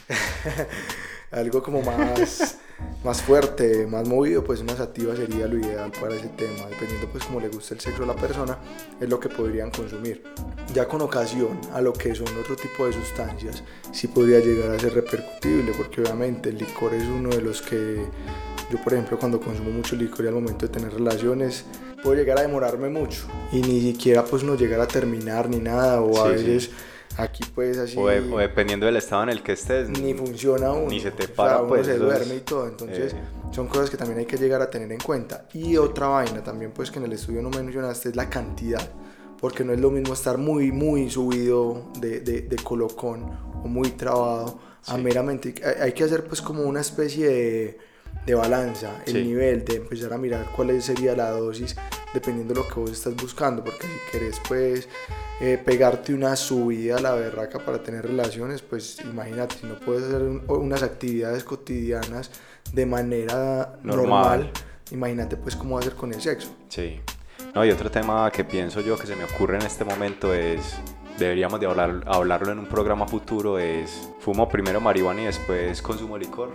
algo 1.30 1.62
como 1.62 1.82
más, 1.82 2.58
más 3.04 3.22
fuerte, 3.22 3.86
más 3.86 4.06
movido, 4.08 4.42
pues 4.42 4.60
una 4.60 4.76
sativa 4.76 5.14
sería 5.14 5.46
lo 5.46 5.58
ideal 5.58 5.92
para 6.00 6.14
ese 6.14 6.28
tema, 6.28 6.66
dependiendo 6.68 7.08
pues 7.10 7.24
como 7.24 7.40
le 7.40 7.48
gusta 7.48 7.74
el 7.74 7.80
sexo 7.80 8.02
a 8.02 8.06
la 8.06 8.16
persona, 8.16 8.58
es 9.00 9.08
lo 9.08 9.20
que 9.20 9.28
podrían 9.28 9.70
consumir. 9.70 10.22
Ya 10.74 10.88
con 10.88 11.00
ocasión 11.02 11.60
a 11.72 11.80
lo 11.80 11.92
que 11.92 12.14
son 12.14 12.28
otro 12.38 12.56
tipo 12.56 12.86
de 12.86 12.92
sustancias, 12.92 13.62
sí 13.92 14.08
podría 14.08 14.40
llegar 14.40 14.74
a 14.74 14.78
ser 14.78 14.94
repercutible, 14.94 15.72
porque 15.76 16.00
obviamente 16.00 16.48
el 16.48 16.58
licor 16.58 16.94
es 16.94 17.04
uno 17.04 17.30
de 17.30 17.42
los 17.42 17.62
que 17.62 18.04
yo 18.70 18.80
por 18.82 18.92
ejemplo 18.92 19.18
cuando 19.18 19.40
consumo 19.40 19.70
mucho 19.70 19.96
licor 19.96 20.24
y 20.24 20.28
al 20.28 20.34
momento 20.34 20.66
de 20.66 20.72
tener 20.72 20.92
relaciones, 20.92 21.64
puedo 22.02 22.16
llegar 22.16 22.38
a 22.38 22.42
demorarme 22.42 22.88
mucho 22.88 23.26
y 23.52 23.60
ni 23.60 23.80
siquiera 23.80 24.24
pues 24.24 24.42
no 24.42 24.56
llegar 24.56 24.80
a 24.80 24.86
terminar 24.86 25.48
ni 25.48 25.58
nada 25.58 26.00
o 26.00 26.24
a 26.24 26.28
veces... 26.28 26.70
Aquí 27.16 27.44
pues 27.54 27.76
así... 27.78 27.96
O, 27.98 28.06
dependiendo 28.08 28.86
del 28.86 28.96
estado 28.96 29.24
en 29.24 29.30
el 29.30 29.42
que 29.42 29.52
estés. 29.52 29.88
Ni 29.90 30.14
funciona 30.14 30.72
uno. 30.72 30.88
Ni 30.88 31.00
se 31.00 31.10
te 31.10 31.28
para, 31.28 31.56
o 31.56 31.60
sea, 31.60 31.68
pues. 31.68 31.86
se 31.86 31.98
duerme 31.98 32.36
y 32.36 32.40
todo. 32.40 32.66
Entonces 32.66 33.12
eh. 33.12 33.16
son 33.50 33.66
cosas 33.66 33.90
que 33.90 33.96
también 33.96 34.20
hay 34.20 34.26
que 34.26 34.36
llegar 34.36 34.62
a 34.62 34.70
tener 34.70 34.90
en 34.92 35.00
cuenta. 35.00 35.46
Y 35.52 35.76
otra 35.76 36.08
vaina 36.08 36.42
también 36.42 36.72
pues 36.72 36.90
que 36.90 36.98
en 36.98 37.06
el 37.06 37.12
estudio 37.12 37.42
no 37.42 37.50
mencionaste 37.50 38.10
es 38.10 38.16
la 38.16 38.30
cantidad. 38.30 38.88
Porque 39.40 39.64
no 39.64 39.72
es 39.72 39.80
lo 39.80 39.90
mismo 39.90 40.12
estar 40.14 40.36
muy, 40.36 40.70
muy 40.70 41.10
subido 41.10 41.90
de, 41.98 42.20
de, 42.20 42.42
de 42.42 42.56
colocón 42.56 43.30
o 43.64 43.68
muy 43.68 43.90
trabado 43.90 44.58
a 44.86 44.96
meramente... 44.96 45.54
Hay 45.80 45.92
que 45.92 46.04
hacer 46.04 46.24
pues 46.24 46.42
como 46.42 46.62
una 46.62 46.80
especie 46.80 47.28
de, 47.28 47.78
de 48.26 48.34
balanza, 48.34 49.02
el 49.06 49.24
nivel, 49.24 49.64
de 49.64 49.76
empezar 49.76 50.12
a 50.12 50.18
mirar 50.18 50.46
cuál 50.54 50.80
sería 50.82 51.16
la 51.16 51.30
dosis 51.30 51.76
dependiendo 52.12 52.54
de 52.54 52.60
lo 52.60 52.68
que 52.68 52.74
vos 52.74 52.90
estás 52.90 53.16
buscando. 53.16 53.64
Porque 53.64 53.86
si 53.86 54.12
querés 54.12 54.40
pues 54.46 54.88
eh, 55.40 55.58
pegarte 55.62 56.12
una 56.12 56.36
subida 56.36 56.96
a 56.96 57.00
la 57.00 57.14
berraca 57.14 57.58
para 57.58 57.82
tener 57.82 58.06
relaciones, 58.06 58.62
pues 58.62 59.00
imagínate, 59.00 59.56
si 59.60 59.66
no 59.66 59.74
puedes 59.78 60.04
hacer 60.04 60.22
unas 60.22 60.82
actividades 60.82 61.44
cotidianas 61.44 62.30
de 62.72 62.86
manera 62.86 63.78
normal. 63.82 64.50
imagínate 64.90 65.36
pues 65.36 65.56
cómo 65.56 65.76
va 65.76 65.80
a 65.80 65.84
ser 65.84 65.94
con 65.94 66.12
el 66.12 66.20
sexo. 66.20 66.54
Sí. 66.68 67.00
No, 67.54 67.64
y 67.64 67.70
otro 67.70 67.90
tema 67.90 68.30
que 68.30 68.44
pienso 68.44 68.80
yo 68.80 68.96
que 68.96 69.06
se 69.06 69.16
me 69.16 69.24
ocurre 69.24 69.56
en 69.56 69.62
este 69.62 69.84
momento 69.84 70.32
es, 70.34 70.76
deberíamos 71.18 71.58
de 71.58 71.66
hablar, 71.66 72.04
hablarlo 72.06 72.52
en 72.52 72.58
un 72.60 72.66
programa 72.66 73.08
futuro, 73.08 73.58
es 73.58 74.08
fumo 74.20 74.48
primero 74.48 74.80
marihuana 74.80 75.22
y 75.22 75.24
después 75.24 75.82
consumo 75.82 76.16
licor. 76.16 76.50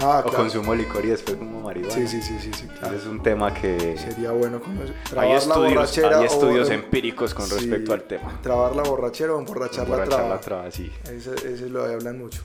Ah, 0.00 0.22
o 0.24 0.32
consumo 0.32 0.74
licor 0.74 1.04
y 1.04 1.08
después 1.08 1.36
como 1.36 1.60
marihuana. 1.60 1.94
Sí, 1.94 2.06
sí, 2.06 2.22
sí, 2.22 2.38
sí, 2.40 2.50
sí 2.52 2.68
Es 2.94 3.06
un 3.06 3.22
tema 3.22 3.52
que... 3.52 3.96
Sería 3.98 4.32
bueno 4.32 4.60
conocer. 4.60 4.94
Hay 5.16 5.32
estudios, 5.32 5.98
hay 5.98 6.24
estudios 6.24 6.70
empíricos 6.70 7.34
con 7.34 7.48
respecto 7.48 7.92
al 7.92 8.02
tema. 8.04 8.40
Trabar 8.42 8.74
la 8.74 8.82
borrachera 8.82 9.34
o 9.34 9.38
emborrachar, 9.38 9.88
la 9.88 10.04
traba. 10.04 10.28
la 10.28 10.40
traba, 10.40 10.70
sí. 10.70 10.90
Ese, 11.10 11.34
ese 11.34 11.68
lo 11.68 11.84
hablan 11.84 12.18
mucho. 12.18 12.42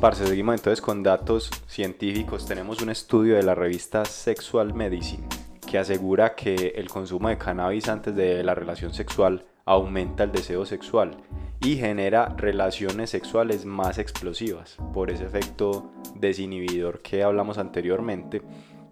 Parce, 0.00 0.26
seguimos 0.26 0.54
entonces 0.54 0.80
con 0.80 1.02
datos 1.02 1.50
científicos. 1.66 2.46
Tenemos 2.46 2.82
un 2.82 2.90
estudio 2.90 3.36
de 3.36 3.42
la 3.42 3.54
revista 3.54 4.04
Sexual 4.04 4.74
Medicine 4.74 5.26
que 5.68 5.78
asegura 5.78 6.34
que 6.34 6.72
el 6.76 6.88
consumo 6.88 7.28
de 7.28 7.36
cannabis 7.36 7.88
antes 7.88 8.14
de 8.14 8.42
la 8.42 8.54
relación 8.54 8.94
sexual 8.94 9.44
aumenta 9.68 10.24
el 10.24 10.32
deseo 10.32 10.64
sexual 10.64 11.18
y 11.60 11.76
genera 11.76 12.34
relaciones 12.38 13.10
sexuales 13.10 13.66
más 13.66 13.98
explosivas 13.98 14.78
por 14.94 15.10
ese 15.10 15.24
efecto 15.24 15.92
desinhibidor 16.14 17.00
que 17.02 17.22
hablamos 17.22 17.58
anteriormente. 17.58 18.40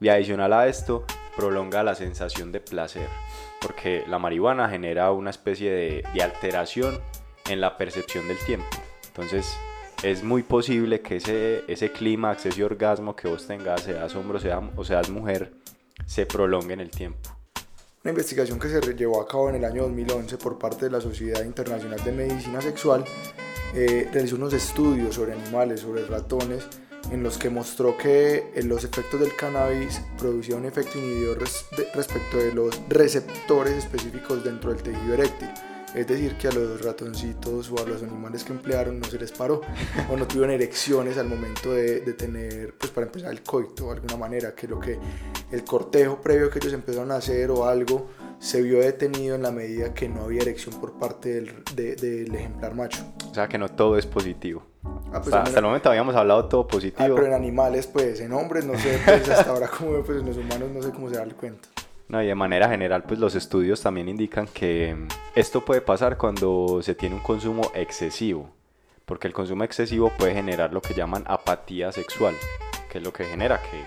Y 0.02 0.08
adicional 0.08 0.52
a 0.52 0.66
esto, 0.66 1.06
prolonga 1.34 1.82
la 1.82 1.94
sensación 1.94 2.52
de 2.52 2.60
placer, 2.60 3.08
porque 3.62 4.04
la 4.06 4.18
marihuana 4.18 4.68
genera 4.68 5.10
una 5.12 5.30
especie 5.30 5.70
de, 5.70 6.22
alteración 6.22 7.00
en 7.48 7.62
la 7.62 7.78
percepción 7.78 8.28
del 8.28 8.38
tiempo. 8.44 8.68
Entonces, 9.06 9.56
es 10.02 10.22
muy 10.22 10.42
posible 10.42 11.00
que 11.00 11.16
ese, 11.16 11.64
ese 11.68 11.90
clímax, 11.90 12.44
ese 12.44 12.62
orgasmo 12.62 13.16
que 13.16 13.28
vos 13.28 13.46
tengas, 13.46 13.82
seas 13.82 14.14
hombre 14.14 14.40
sea, 14.40 14.60
o 14.76 14.84
seas 14.84 15.08
mujer, 15.08 15.54
se 16.04 16.26
prolongue 16.26 16.74
en 16.74 16.80
el 16.80 16.90
tiempo. 16.90 17.35
Una 18.06 18.12
investigación 18.12 18.60
que 18.60 18.68
se 18.68 18.80
llevó 18.94 19.20
a 19.20 19.26
cabo 19.26 19.48
en 19.48 19.56
el 19.56 19.64
año 19.64 19.82
2011 19.82 20.38
por 20.38 20.60
parte 20.60 20.84
de 20.84 20.92
la 20.92 21.00
Sociedad 21.00 21.42
Internacional 21.42 21.98
de 22.04 22.12
Medicina 22.12 22.60
Sexual 22.60 23.04
eh, 23.74 24.08
realizó 24.12 24.36
unos 24.36 24.52
estudios 24.52 25.16
sobre 25.16 25.32
animales, 25.32 25.80
sobre 25.80 26.06
ratones, 26.06 26.68
en 27.10 27.24
los 27.24 27.36
que 27.36 27.50
mostró 27.50 27.98
que 27.98 28.52
eh, 28.54 28.62
los 28.62 28.84
efectos 28.84 29.18
del 29.18 29.34
cannabis 29.34 30.00
producían 30.16 30.60
un 30.60 30.66
efecto 30.66 30.98
inhibidor 30.98 31.40
respecto 31.94 32.36
de 32.36 32.52
los 32.52 32.80
receptores 32.88 33.74
específicos 33.74 34.44
dentro 34.44 34.72
del 34.72 34.84
tejido 34.84 35.14
eréctil. 35.14 35.48
Es 35.94 36.06
decir, 36.06 36.36
que 36.36 36.48
a 36.48 36.52
los 36.52 36.84
ratoncitos 36.84 37.70
o 37.70 37.78
a 37.78 37.88
los 37.88 38.02
animales 38.02 38.44
que 38.44 38.52
emplearon 38.52 39.00
no 39.00 39.06
se 39.06 39.18
les 39.18 39.32
paró 39.32 39.62
o 40.10 40.16
no 40.16 40.26
tuvieron 40.26 40.50
erecciones 40.50 41.16
al 41.16 41.28
momento 41.28 41.72
de, 41.72 42.00
de, 42.00 42.12
tener, 42.12 42.74
pues 42.76 42.92
para 42.92 43.06
empezar 43.06 43.30
el 43.30 43.42
coito 43.42 43.86
de 43.86 43.92
alguna 43.92 44.16
manera, 44.16 44.54
que 44.54 44.66
lo 44.66 44.78
que 44.78 44.98
el 45.50 45.64
cortejo 45.64 46.20
previo 46.20 46.50
que 46.50 46.58
ellos 46.58 46.72
empezaron 46.72 47.12
a 47.12 47.16
hacer 47.16 47.50
o 47.50 47.66
algo 47.66 48.08
se 48.38 48.60
vio 48.62 48.80
detenido 48.80 49.34
en 49.34 49.42
la 49.42 49.50
medida 49.50 49.94
que 49.94 50.08
no 50.08 50.24
había 50.24 50.42
erección 50.42 50.78
por 50.80 50.98
parte 50.98 51.40
del, 51.40 51.64
del 51.74 52.34
ejemplar 52.34 52.74
macho. 52.74 53.04
O 53.30 53.34
sea 53.34 53.48
que 53.48 53.58
no 53.58 53.68
todo 53.68 53.96
es 53.96 54.06
positivo. 54.06 54.62
Ah, 55.12 55.20
pues 55.22 55.34
hasta, 55.34 55.58
el 55.58 55.64
momento 55.64 55.88
habíamos 55.88 56.14
hablado 56.14 56.46
todo 56.46 56.66
positivo. 56.66 57.02
Ah, 57.02 57.12
pero 57.14 57.26
en 57.26 57.32
animales, 57.32 57.86
pues, 57.86 58.20
en 58.20 58.32
hombres, 58.32 58.64
no 58.64 58.78
sé, 58.78 59.00
pues 59.04 59.28
hasta 59.28 59.50
ahora 59.50 59.68
como 59.68 60.02
pues 60.02 60.20
en 60.20 60.26
los 60.26 60.36
humanos 60.36 60.70
no 60.72 60.82
sé 60.82 60.90
cómo 60.90 61.08
se 61.08 61.16
da 61.16 61.22
el 61.22 61.34
cuento. 61.34 61.68
No, 62.08 62.22
y 62.22 62.26
de 62.26 62.34
manera 62.34 62.68
general, 62.68 63.02
pues 63.02 63.18
los 63.18 63.34
estudios 63.34 63.82
también 63.82 64.08
indican 64.08 64.46
que 64.46 64.94
mm, 64.94 65.08
esto 65.34 65.64
puede 65.64 65.80
pasar 65.80 66.16
cuando 66.16 66.80
se 66.82 66.94
tiene 66.94 67.16
un 67.16 67.20
consumo 67.22 67.70
excesivo, 67.74 68.50
porque 69.04 69.26
el 69.26 69.32
consumo 69.32 69.64
excesivo 69.64 70.12
puede 70.16 70.34
generar 70.34 70.72
lo 70.72 70.80
que 70.80 70.94
llaman 70.94 71.24
apatía 71.26 71.90
sexual, 71.90 72.34
que 72.90 72.98
es 72.98 73.04
lo 73.04 73.12
que 73.12 73.24
genera 73.24 73.60
que 73.60 73.84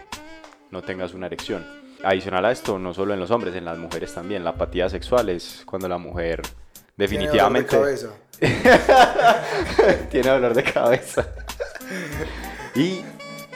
no 0.71 0.81
tengas 0.81 1.13
una 1.13 1.27
erección. 1.27 1.65
Adicional 2.03 2.45
a 2.45 2.51
esto, 2.51 2.77
no 2.77 2.93
solo 2.93 3.13
en 3.13 3.19
los 3.19 3.31
hombres, 3.31 3.55
en 3.55 3.65
las 3.65 3.77
mujeres 3.77 4.13
también, 4.13 4.43
la 4.43 4.51
apatía 4.51 4.89
sexual 4.89 5.29
es 5.29 5.63
cuando 5.65 5.87
la 5.87 5.97
mujer 5.97 6.41
definitivamente 6.95 7.69
Tiene 7.69 7.79
dolor 7.79 8.43
de 8.45 8.53
cabeza. 8.53 10.05
tiene 10.11 10.29
dolor 10.29 10.53
de 10.53 10.63
cabeza. 10.63 11.27
Y 12.75 13.01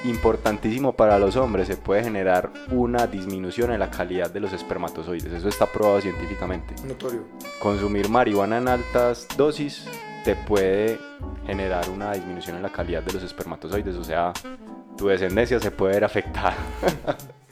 importantísimo 0.04 0.94
para 0.94 1.20
los 1.20 1.36
hombres, 1.36 1.68
se 1.68 1.78
puede 1.78 2.04
generar 2.04 2.52
una 2.72 3.08
disminución 3.08 3.72
en 3.72 3.80
la 3.80 3.90
calidad 3.90 4.32
de 4.32 4.40
los 4.40 4.54
espermatozoides. 4.54 5.32
Eso 5.32 5.48
está 5.48 5.66
probado 5.66 6.02
científicamente. 6.02 6.76
Notorio. 6.86 7.24
Consumir 7.60 8.10
marihuana 8.10 8.58
en 8.58 8.68
altas 8.68 9.28
dosis 9.38 9.88
te 10.24 10.36
puede 10.36 11.00
generar 11.46 11.90
una 11.90 12.14
disminución 12.14 12.56
en 12.58 12.64
la 12.64 12.72
calidad 12.72 13.04
de 13.04 13.14
los 13.14 13.24
espermatozoides, 13.24 13.96
o 13.96 14.04
sea, 14.04 14.34
tu 14.98 15.08
descendencia 15.08 15.60
se 15.60 15.72
puede 15.72 15.96
ver 15.96 16.04
afectada. 16.04 16.56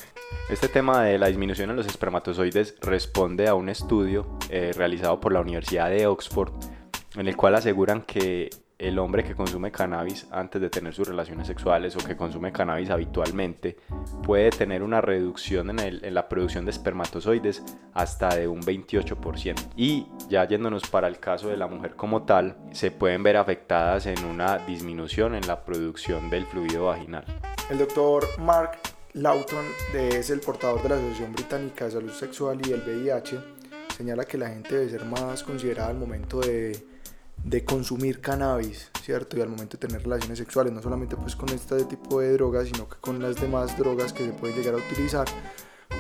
Este 0.50 0.68
tema 0.68 1.04
de 1.04 1.18
la 1.18 1.28
disminución 1.28 1.70
en 1.70 1.78
los 1.78 1.88
espermatozoides 1.88 2.76
responde 2.82 3.48
a 3.48 3.56
un 3.56 3.70
estudio 3.70 4.38
eh, 4.50 4.74
realizado 4.76 5.22
por 5.22 5.32
la 5.32 5.40
Universidad 5.40 5.90
de 5.90 6.08
Oxford, 6.08 6.52
en 7.16 7.30
el 7.30 7.38
cual 7.38 7.56
aseguran 7.56 8.02
que 8.02 8.50
el 8.82 8.98
hombre 8.98 9.24
que 9.24 9.36
consume 9.36 9.72
cannabis 9.72 10.28
antes 10.32 10.60
de 10.60 10.70
tener 10.70 10.94
sus 10.94 11.08
relaciones 11.08 11.46
sexuales 11.46 11.96
o 11.96 12.00
que 12.00 12.18
consume 12.18 12.52
cannabis 12.52 12.90
habitualmente 12.90 13.78
puede 14.24 14.50
tener 14.50 14.82
una 14.82 15.02
reducción 15.02 15.80
en, 15.80 16.14
la 16.14 16.28
producción 16.28 16.66
de 16.66 16.72
espermatozoides 16.72 17.64
hasta 17.94 18.36
de 18.36 18.48
un 18.48 18.62
28%. 18.62 19.56
Y 19.76 20.08
ya 20.30 20.48
yéndonos 20.48 20.90
para 20.90 21.08
el 21.08 21.20
caso 21.20 21.50
de 21.50 21.58
la 21.58 21.68
mujer 21.68 21.96
como 21.96 22.24
tal, 22.24 22.58
se 22.72 22.90
pueden 22.90 23.22
ver 23.22 23.38
afectadas 23.38 24.08
en 24.08 24.26
una 24.26 24.58
disminución 24.58 25.36
en 25.36 25.46
la 25.46 25.64
producción 25.64 26.32
del 26.32 26.48
fluido 26.48 26.86
vaginal. 26.86 27.26
El 27.70 27.78
doctor 27.78 28.26
Mark 28.40 28.80
Lawton, 29.14 29.66
es 29.94 30.32
el 30.32 30.40
portador 30.40 30.82
de 30.82 30.90
la 30.90 30.96
Asociación 30.96 31.34
Británica 31.34 31.86
de 31.86 31.92
Salud 31.92 32.12
Sexual 32.12 32.60
y 32.66 32.72
el 32.72 32.82
VIH, 32.82 33.38
señala 33.96 34.26
que 34.26 34.40
la 34.40 34.50
gente 34.50 34.76
debe 34.76 34.90
ser 34.90 35.06
más 35.06 35.44
considerada 35.44 35.90
al 35.90 35.98
momento 35.98 36.40
de, 36.40 36.91
de 37.44 37.66
consumir 37.66 38.22
cannabis, 38.22 38.90
¿cierto? 39.04 39.38
Y 39.38 39.42
al 39.42 39.50
momento 39.50 39.78
de 39.78 39.88
tener 39.88 40.04
relaciones 40.04 40.38
sexuales, 40.38 40.74
no 40.74 40.82
solamente 40.82 41.16
pues 41.16 41.36
con 41.36 41.50
este 41.50 41.84
tipo 41.86 42.20
de 42.20 42.34
drogas, 42.34 42.68
sino 42.68 42.88
que 42.88 42.98
con 43.02 43.22
las 43.22 43.40
demás 43.40 43.78
drogas 43.78 44.14
que 44.14 44.26
se 44.26 44.34
pueden 44.34 44.56
llegar 44.56 44.76
a 44.76 44.78
utilizar, 44.78 45.28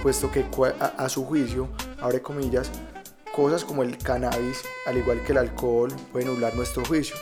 puesto 0.03 0.31
que 0.31 0.45
a 0.79 1.09
su 1.09 1.25
juicio, 1.25 1.69
abre 1.99 2.21
comillas, 2.21 2.69
cosas 3.35 3.63
como 3.63 3.83
el 3.83 3.97
cannabis, 3.97 4.63
al 4.85 4.97
igual 4.97 5.23
que 5.23 5.31
el 5.31 5.39
alcohol, 5.39 5.91
pueden 6.11 6.29
nublar 6.29 6.55
nuestro 6.55 6.83
juicio. 6.85 7.15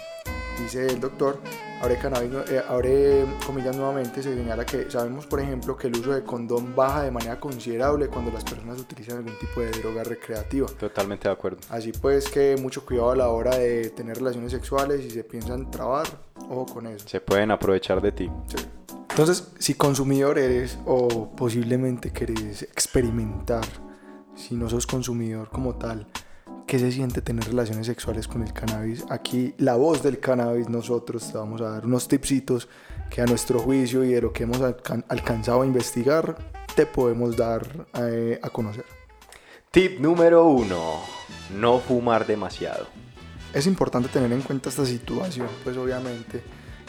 Dice 0.59 0.87
el 0.87 0.99
doctor, 0.99 1.39
abre, 1.81 1.97
cannabis, 1.97 2.31
eh, 2.49 2.61
abre 2.67 3.25
comillas 3.45 3.75
nuevamente, 3.75 4.21
se 4.21 4.35
señala 4.35 4.65
que 4.65 4.89
sabemos, 4.89 5.25
por 5.25 5.39
ejemplo, 5.39 5.77
que 5.77 5.87
el 5.87 5.97
uso 5.97 6.11
de 6.11 6.23
condón 6.23 6.75
baja 6.75 7.03
de 7.03 7.11
manera 7.11 7.39
considerable 7.39 8.07
cuando 8.07 8.31
las 8.31 8.43
personas 8.43 8.79
utilizan 8.79 9.17
algún 9.17 9.37
tipo 9.39 9.61
de 9.61 9.71
droga 9.71 10.03
recreativa. 10.03 10.67
Totalmente 10.79 11.27
de 11.27 11.33
acuerdo. 11.33 11.59
Así 11.69 11.91
pues 11.91 12.29
que 12.29 12.57
mucho 12.57 12.85
cuidado 12.85 13.11
a 13.11 13.15
la 13.15 13.29
hora 13.29 13.55
de 13.57 13.89
tener 13.89 14.17
relaciones 14.17 14.51
sexuales 14.51 15.05
y 15.05 15.09
se 15.09 15.23
piensan 15.23 15.71
trabar, 15.71 16.07
ojo 16.49 16.65
con 16.65 16.87
eso. 16.87 17.07
Se 17.07 17.21
pueden 17.21 17.51
aprovechar 17.51 18.01
de 18.01 18.11
ti. 18.11 18.31
Sí. 18.47 18.65
Entonces, 19.09 19.51
si 19.59 19.73
consumidor 19.73 20.39
eres 20.39 20.77
o 20.85 21.29
posiblemente 21.35 22.11
querés 22.11 22.61
experimentar, 22.61 23.65
si 24.35 24.55
no 24.55 24.69
sos 24.69 24.87
consumidor 24.87 25.49
como 25.49 25.75
tal, 25.75 26.07
¿qué 26.69 26.77
se 26.77 26.91
siente 26.91 27.21
tener 27.23 27.45
relaciones 27.45 27.87
sexuales 27.87 28.27
con 28.27 28.43
el 28.43 28.53
cannabis? 28.53 29.03
Aquí 29.09 29.55
la 29.57 29.75
voz 29.75 30.03
del 30.03 30.19
cannabis, 30.19 30.69
nosotros 30.69 31.31
te 31.31 31.35
vamos 31.37 31.61
a 31.61 31.69
dar 31.71 31.85
unos 31.85 32.07
tipsitos 32.07 32.67
que 33.09 33.21
a 33.21 33.25
nuestro 33.25 33.59
juicio 33.59 34.03
y 34.03 34.09
de 34.13 34.21
lo 34.21 34.31
que 34.31 34.43
hemos 34.43 34.61
alcan- 34.61 35.03
alcanzado 35.09 35.63
a 35.63 35.65
investigar, 35.65 36.37
te 36.75 36.85
podemos 36.85 37.35
dar 37.35 37.87
eh, 37.95 38.39
a 38.43 38.49
conocer. 38.51 38.85
Tip 39.71 39.99
número 39.99 40.45
uno, 40.45 41.01
no 41.57 41.79
fumar 41.79 42.27
demasiado. 42.27 42.85
Es 43.51 43.65
importante 43.65 44.07
tener 44.09 44.31
en 44.31 44.41
cuenta 44.41 44.69
esta 44.69 44.85
situación, 44.85 45.47
pues 45.63 45.75
obviamente, 45.75 46.43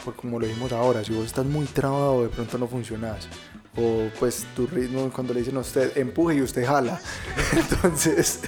porque 0.05 0.21
como 0.21 0.39
lo 0.39 0.45
dijimos 0.45 0.71
ahora, 0.73 1.03
si 1.03 1.11
vos 1.11 1.25
estás 1.25 1.45
muy 1.47 1.65
trabado, 1.65 2.21
de 2.21 2.29
pronto 2.29 2.59
no 2.59 2.67
funcionas. 2.67 3.27
O 3.77 4.09
pues 4.19 4.45
tu 4.53 4.67
ritmo, 4.67 5.09
cuando 5.15 5.33
le 5.33 5.39
dicen 5.39 5.55
a 5.55 5.61
usted 5.61 5.97
empuje 5.97 6.35
y 6.35 6.41
usted 6.41 6.65
jala. 6.65 6.99
Entonces, 7.55 8.41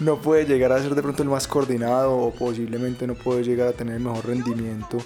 no 0.00 0.16
puede 0.20 0.44
llegar 0.44 0.72
a 0.72 0.78
ser 0.82 0.94
de 0.94 1.00
pronto 1.00 1.22
el 1.22 1.30
más 1.30 1.46
coordinado 1.48 2.12
o 2.18 2.30
posiblemente 2.34 3.06
no 3.06 3.14
puede 3.14 3.44
llegar 3.44 3.68
a 3.68 3.72
tener 3.72 3.94
el 3.96 4.02
mejor 4.02 4.26
rendimiento, 4.26 4.98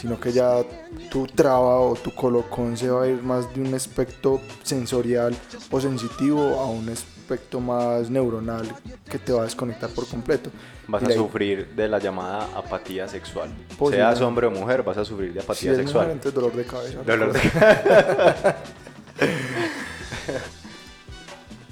sino 0.00 0.18
que 0.18 0.32
ya 0.32 0.62
tu 1.10 1.26
traba 1.26 1.78
o 1.80 1.94
tu 1.94 2.14
colocón 2.14 2.74
se 2.78 2.88
va 2.88 3.02
a 3.04 3.06
ir 3.08 3.22
más 3.22 3.54
de 3.54 3.60
un 3.60 3.74
aspecto 3.74 4.40
sensorial 4.62 5.36
o 5.70 5.78
sensitivo 5.78 6.58
a 6.58 6.66
un 6.66 6.88
aspecto 6.88 7.60
más 7.60 8.08
neuronal 8.08 8.66
que 9.10 9.18
te 9.18 9.30
va 9.32 9.42
a 9.42 9.44
desconectar 9.44 9.90
por 9.90 10.08
completo. 10.08 10.48
Vas 10.88 11.02
a 11.02 11.10
sufrir 11.10 11.68
de 11.76 11.86
la 11.88 11.98
llamada 11.98 12.48
apatía 12.56 13.08
sexual. 13.08 13.50
Seas 13.90 14.22
hombre 14.22 14.46
o 14.46 14.50
mujer, 14.50 14.82
vas 14.82 14.96
a 14.96 15.04
sufrir 15.04 15.34
de 15.34 15.40
Si 15.40 15.44
apatía 15.44 15.72
es 15.72 15.76
mujer, 15.78 15.84
sexual. 15.86 16.10
entonces 16.12 16.34
dolor 16.34 16.56
de 16.56 16.64
cabeza. 16.64 17.02
Dolor 17.02 17.32
de- 17.34 18.54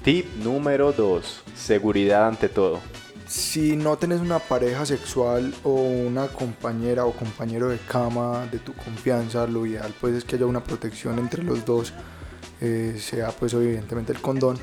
Tip 0.03 0.25
número 0.43 0.91
2. 0.91 1.43
Seguridad 1.55 2.27
ante 2.27 2.49
todo. 2.49 2.79
Si 3.27 3.75
no 3.75 3.97
tenés 3.97 4.21
una 4.21 4.37
pareja 4.37 4.85
sexual 4.85 5.51
o 5.63 5.71
una 5.71 6.27
compañera 6.27 7.05
o 7.05 7.11
compañero 7.11 7.69
de 7.69 7.79
cama 7.79 8.47
de 8.51 8.59
tu 8.59 8.73
confianza, 8.73 9.47
lo 9.47 9.65
ideal 9.65 9.95
pues 9.99 10.13
es 10.13 10.23
que 10.23 10.35
haya 10.35 10.45
una 10.45 10.63
protección 10.63 11.17
entre 11.17 11.43
los 11.43 11.65
dos, 11.65 11.91
eh, 12.61 12.97
sea 12.99 13.29
pues 13.29 13.53
evidentemente 13.53 14.13
el 14.13 14.21
condón 14.21 14.59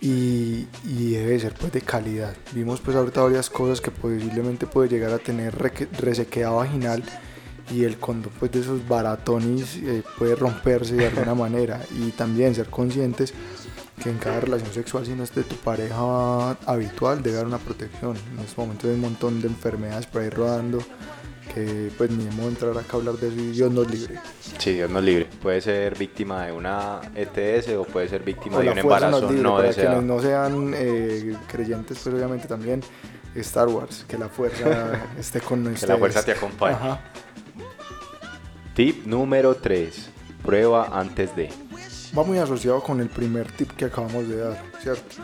y, 0.00 0.66
y 0.84 1.12
debe 1.12 1.38
ser 1.38 1.54
pues 1.54 1.70
de 1.70 1.82
calidad. 1.82 2.34
Vimos 2.52 2.80
pues 2.80 2.96
ahorita 2.96 3.22
varias 3.22 3.48
cosas 3.48 3.80
que 3.80 3.92
posiblemente 3.92 4.66
puede 4.66 4.88
llegar 4.88 5.12
a 5.12 5.18
tener 5.18 5.56
resequedad 5.56 6.52
vaginal 6.52 7.04
y 7.70 7.84
el 7.84 7.98
condón 7.98 8.32
pues 8.38 8.50
de 8.52 8.60
esos 8.60 8.86
baratonis 8.88 9.76
eh, 9.76 10.02
puede 10.18 10.34
romperse 10.36 10.94
de 10.94 11.06
alguna 11.08 11.34
manera 11.46 11.80
y 11.98 12.10
también 12.10 12.54
ser 12.54 12.66
conscientes 12.66 13.32
que 14.02 14.08
en 14.10 14.18
cada 14.18 14.40
relación 14.40 14.72
sexual, 14.72 15.04
si 15.04 15.12
no 15.12 15.22
es 15.24 15.34
de 15.34 15.42
tu 15.42 15.56
pareja 15.56 16.52
habitual, 16.66 17.22
debe 17.22 17.36
haber 17.36 17.48
una 17.48 17.58
protección. 17.58 18.16
En 18.32 18.38
estos 18.40 18.56
momentos 18.56 18.86
hay 18.88 18.94
un 18.94 19.00
montón 19.02 19.42
de 19.42 19.48
enfermedades 19.48 20.06
por 20.06 20.22
ahí 20.22 20.30
rodando 20.30 20.78
que 21.54 21.90
pues 21.98 22.10
ni 22.12 22.26
hemos 22.28 22.46
entrar 22.46 22.70
acá 22.78 22.92
a 22.92 22.96
hablar 22.96 23.16
de 23.16 23.28
eso 23.28 23.36
y 23.36 23.50
Dios 23.50 23.70
nos 23.72 23.90
libre. 23.90 24.14
Sí, 24.58 24.72
Dios 24.74 24.88
nos 24.88 25.02
libre. 25.02 25.26
Puede 25.42 25.60
ser 25.60 25.98
víctima 25.98 26.46
de 26.46 26.52
una 26.52 27.00
ETS 27.14 27.70
o 27.76 27.82
puede 27.84 28.08
ser 28.08 28.22
víctima 28.22 28.58
O 28.58 28.60
de 28.60 28.70
un 28.70 28.78
embarazo 28.78 29.20
libre, 29.28 29.42
no 29.42 29.56
para 29.56 29.68
deseado. 29.68 29.90
quienes 29.98 30.04
no 30.06 30.22
sean 30.22 30.72
eh, 30.76 31.36
creyentes, 31.48 31.98
pues 32.02 32.14
obviamente 32.14 32.46
también 32.48 32.80
Star 33.34 33.68
Wars, 33.68 34.04
que 34.08 34.16
la 34.16 34.28
fuerza 34.28 34.92
esté 35.18 35.40
con 35.40 35.64
Que 35.64 35.70
ustedes. 35.70 35.88
la 35.90 35.98
fuerza 35.98 36.22
te 36.24 36.32
acompañe. 36.32 36.74
Ajá. 36.76 37.00
Tip 38.80 39.04
número 39.04 39.54
3. 39.56 40.08
Prueba 40.42 40.98
antes 40.98 41.36
de. 41.36 41.50
va 42.16 42.24
muy 42.24 42.38
asociado 42.38 42.80
con 42.82 42.98
el 43.02 43.10
primer 43.10 43.52
tip 43.52 43.72
que 43.72 43.84
acabamos 43.84 44.26
de 44.26 44.38
dar, 44.38 44.62
¿cierto? 44.82 45.16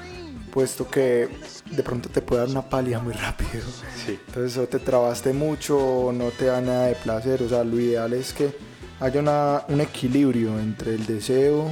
Puesto 0.53 0.87
que 0.91 1.27
de 1.71 1.83
pronto 1.83 2.11
te 2.11 2.21
puede 2.21 2.43
dar 2.43 2.51
una 2.51 2.69
pálida 2.69 2.99
muy 3.01 3.15
rápido. 3.15 3.65
Sí. 4.05 4.19
Entonces 4.27 4.59
o 4.59 4.67
te 4.69 4.79
trabaste 4.79 5.33
mucho, 5.33 6.13
no 6.13 6.27
te 6.33 6.45
da 6.45 6.61
nada 6.61 6.89
de 6.89 6.97
placer. 6.97 7.43
O 7.45 7.49
sea, 7.49 7.65
lo 7.65 7.81
ideal 7.81 8.13
es 8.13 8.35
que 8.35 8.55
haya 9.01 9.21
una- 9.21 9.63
un 9.69 9.81
equilibrio 9.81 10.59
entre 10.61 10.95
el 10.95 11.07
deseo, 11.07 11.71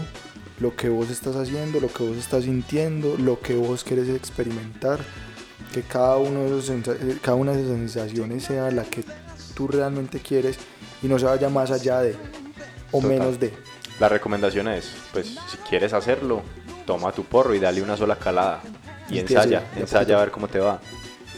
lo 0.60 0.74
que 0.74 0.88
vos 0.88 1.10
estás 1.10 1.36
haciendo, 1.36 1.80
lo 1.80 1.88
que 1.92 2.02
vos 2.02 2.16
estás 2.16 2.44
sintiendo, 2.44 3.18
lo 3.18 3.40
que 3.40 3.56
vos 3.56 3.84
quieres 3.84 4.08
experimentar. 4.08 5.00
Que 5.74 5.82
cada, 5.82 6.16
uno 6.16 6.44
de 6.44 6.46
esos 6.58 6.70
eh, 6.70 7.18
cada 7.20 7.36
una 7.36 7.52
de 7.52 7.60
esas 7.60 7.76
sensaciones 7.76 8.44
sea 8.44 8.70
la 8.70 8.84
que 8.84 9.04
tú 9.54 9.68
realmente 9.68 10.18
quieres 10.20 10.58
y 11.04 11.08
no 11.08 11.18
se 11.18 11.26
vaya 11.26 11.48
más 11.48 11.70
allá 11.70 12.00
de 12.00 12.16
o 12.90 13.00
Total. 13.00 13.08
menos 13.10 13.38
de. 13.38 13.52
La 14.00 14.08
recomendación 14.08 14.66
es, 14.68 14.90
pues 15.12 15.36
si 15.48 15.56
quieres 15.68 15.92
hacerlo, 15.92 16.42
toma 16.86 17.12
tu 17.12 17.24
porro 17.24 17.54
y 17.54 17.60
dale 17.60 17.82
una 17.82 17.96
sola 17.96 18.16
calada. 18.16 18.60
Y 19.08 19.18
ensaya, 19.18 19.62
ensaya 19.76 20.16
a 20.16 20.20
ver 20.20 20.30
cómo 20.30 20.48
te 20.48 20.58
va. 20.58 20.80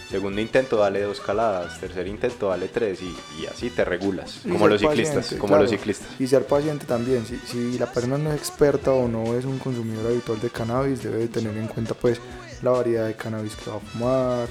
Segundo 0.08 0.40
intento, 0.40 0.76
dale 0.76 1.02
dos 1.02 1.20
caladas. 1.20 1.80
Tercer 1.80 2.06
intento, 2.06 2.48
dale 2.48 2.68
tres. 2.68 3.00
Y, 3.02 3.42
y 3.42 3.46
así 3.46 3.70
te 3.70 3.84
regulas. 3.84 4.40
Y 4.44 4.50
Como 4.50 4.68
los 4.68 4.80
ciclistas. 4.80 5.16
paciente, 5.16 5.38
como 5.40 5.48
claro. 5.48 5.62
los 5.64 5.70
ciclistas. 5.72 6.08
Y 6.20 6.28
ser 6.28 6.46
paciente 6.46 6.86
también. 6.86 7.26
Si, 7.26 7.36
si 7.38 7.76
la 7.76 7.92
persona 7.92 8.16
no 8.16 8.30
es 8.32 8.36
experta 8.38 8.92
o 8.92 9.08
no 9.08 9.34
es 9.34 9.44
un 9.44 9.58
consumidor 9.58 10.06
habitual 10.06 10.40
de 10.40 10.48
cannabis, 10.48 11.02
debe 11.02 11.18
de 11.18 11.28
tener 11.28 11.56
en 11.56 11.66
cuenta 11.66 11.94
pues 11.94 12.20
la 12.62 12.70
variedad 12.70 13.06
de 13.08 13.14
cannabis 13.14 13.56
que 13.56 13.68
va 13.68 13.76
a 13.76 13.80
fumar, 13.80 14.48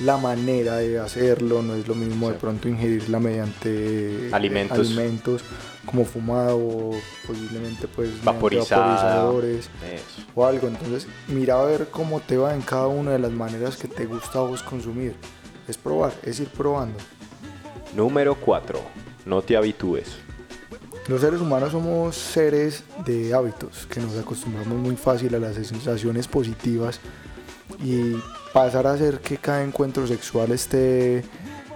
la 0.00 0.16
manera 0.16 0.76
de 0.76 0.98
hacerlo. 0.98 1.62
No 1.62 1.74
es 1.74 1.86
lo 1.88 1.94
mismo 1.94 2.28
de 2.28 2.34
Sí. 2.34 2.40
pronto 2.40 2.68
ingerirla 2.68 3.18
mediante 3.20 4.28
Alimentos. 4.32 4.78
alimentos 4.78 5.42
como 5.86 6.04
fumado, 6.04 6.90
posiblemente 7.26 7.88
pues 7.88 8.22
vaporizadores 8.22 9.70
Eso. 9.92 10.22
o 10.34 10.44
algo. 10.46 10.68
Entonces, 10.68 11.06
mira 11.28 11.60
a 11.60 11.64
ver 11.64 11.88
cómo 11.90 12.20
te 12.20 12.36
va 12.36 12.54
en 12.54 12.60
cada 12.62 12.86
una 12.88 13.12
de 13.12 13.18
las 13.18 13.32
maneras 13.32 13.76
que 13.76 13.88
te 13.88 14.04
gusta 14.06 14.38
a 14.38 14.42
vos 14.42 14.62
consumir. 14.62 15.14
Es 15.66 15.76
probar, 15.76 16.12
es 16.22 16.40
ir 16.40 16.48
probando. 16.48 16.98
Número 17.96 18.34
4. 18.34 18.80
No 19.24 19.42
te 19.42 19.56
habitúes. 19.56 20.16
Los 21.08 21.22
seres 21.22 21.40
humanos 21.40 21.72
somos 21.72 22.16
seres 22.16 22.84
de 23.06 23.32
hábitos, 23.32 23.86
que 23.86 23.98
nos 23.98 24.16
acostumbramos 24.18 24.76
muy 24.78 24.94
fácil 24.96 25.34
a 25.34 25.38
las 25.38 25.54
sensaciones 25.54 26.28
positivas 26.28 27.00
y 27.82 28.16
pasar 28.52 28.86
a 28.86 28.92
hacer 28.94 29.20
que 29.20 29.36
cada 29.36 29.62
encuentro 29.62 30.06
sexual 30.06 30.52
esté 30.52 31.24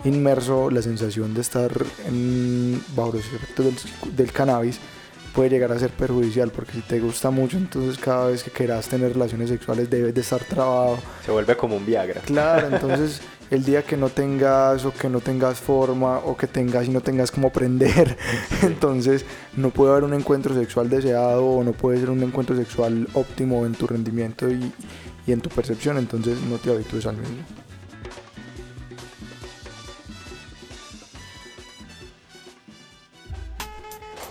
inmerso 0.05 0.71
la 0.71 0.83
sensación 0.83 1.33
de 1.35 1.41
estar 1.43 1.71
en- 2.07 2.83
bajo 2.97 3.13
los 3.13 3.25
efectos 3.27 3.65
del, 3.67 4.17
del 4.17 4.33
cannabis 4.33 4.79
puede 5.33 5.49
llegar 5.51 5.73
a 5.73 5.79
ser 5.79 5.91
perjudicial 5.91 6.51
porque 6.51 6.73
si 6.73 6.81
te 6.81 6.99
gusta 7.01 7.31
mucho 7.31 7.57
entonces 7.57 7.99
cada 7.99 8.27
vez 8.27 8.43
que 8.43 8.51
quieras 8.51 8.89
tener 8.89 9.13
relaciones 9.15 9.49
sexuales 9.49 9.89
debes 9.89 10.13
de 10.15 10.21
estar 10.21 10.43
trabado 10.45 10.99
Se 11.25 11.31
vuelve 11.31 11.57
como 11.57 11.77
un 11.77 11.87
Viagra. 11.87 12.21
Claro, 12.23 12.67
entonces 12.73 13.21
el 13.51 13.65
día 13.65 13.83
que 13.83 13.97
no 13.97 14.09
tengas 14.09 14.85
o 14.85 14.93
que 14.93 15.09
no 15.09 15.21
tengas 15.21 15.59
forma 15.59 16.19
o 16.19 16.37
que 16.37 16.47
tengas 16.47 16.87
y 16.87 16.91
no 16.91 17.01
tengas 17.01 17.31
como 17.31 17.51
prender, 17.53 18.17
entonces 18.63 19.25
no 19.57 19.71
puede 19.71 19.93
haber 19.93 20.05
un 20.05 20.15
encuentro 20.15 20.55
sexual 20.55 20.91
deseado 20.91 21.45
o 21.47 21.63
no 21.65 21.73
puede 21.73 22.01
ser 22.01 22.11
un 22.11 22.23
encuentro 22.23 22.57
sexual 22.57 23.09
óptimo 23.15 23.65
en 23.67 23.75
tu 23.75 23.87
rendimiento 23.87 24.51
y, 24.51 24.73
y 25.27 25.33
en 25.33 25.41
tu 25.41 25.49
percepción, 25.51 25.99
entonces 25.99 26.41
no 26.43 26.59
te 26.59 26.71
habitúes 26.71 27.07
al 27.07 27.17
mismo. 27.17 27.45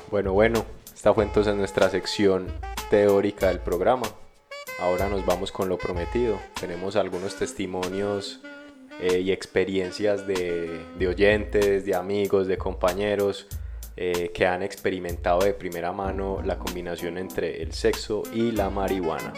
Bueno, 0.09 0.33
bueno, 0.33 0.65
esta 0.93 1.13
fue 1.13 1.23
entonces 1.23 1.55
nuestra 1.55 1.89
sección 1.89 2.47
teórica 2.89 3.47
del 3.47 3.59
programa. 3.59 4.07
Ahora 4.81 5.07
nos 5.07 5.25
vamos 5.25 5.53
con 5.53 5.69
lo 5.69 5.77
prometido. 5.77 6.37
Tenemos 6.59 6.97
algunos 6.97 7.37
testimonios 7.37 8.41
eh, 8.99 9.19
y 9.19 9.31
experiencias 9.31 10.27
de, 10.27 11.07
oyentes, 11.07 11.85
de 11.85 11.95
amigos, 11.95 12.47
de 12.47 12.57
compañeros 12.57 13.47
eh, 13.95 14.31
que 14.33 14.45
han 14.45 14.63
experimentado 14.63 15.39
de 15.39 15.53
primera 15.53 15.93
mano 15.93 16.41
la 16.43 16.59
combinación 16.59 17.17
entre 17.17 17.61
el 17.61 17.71
sexo 17.71 18.23
y 18.33 18.51
la 18.51 18.69
marihuana. 18.69 19.31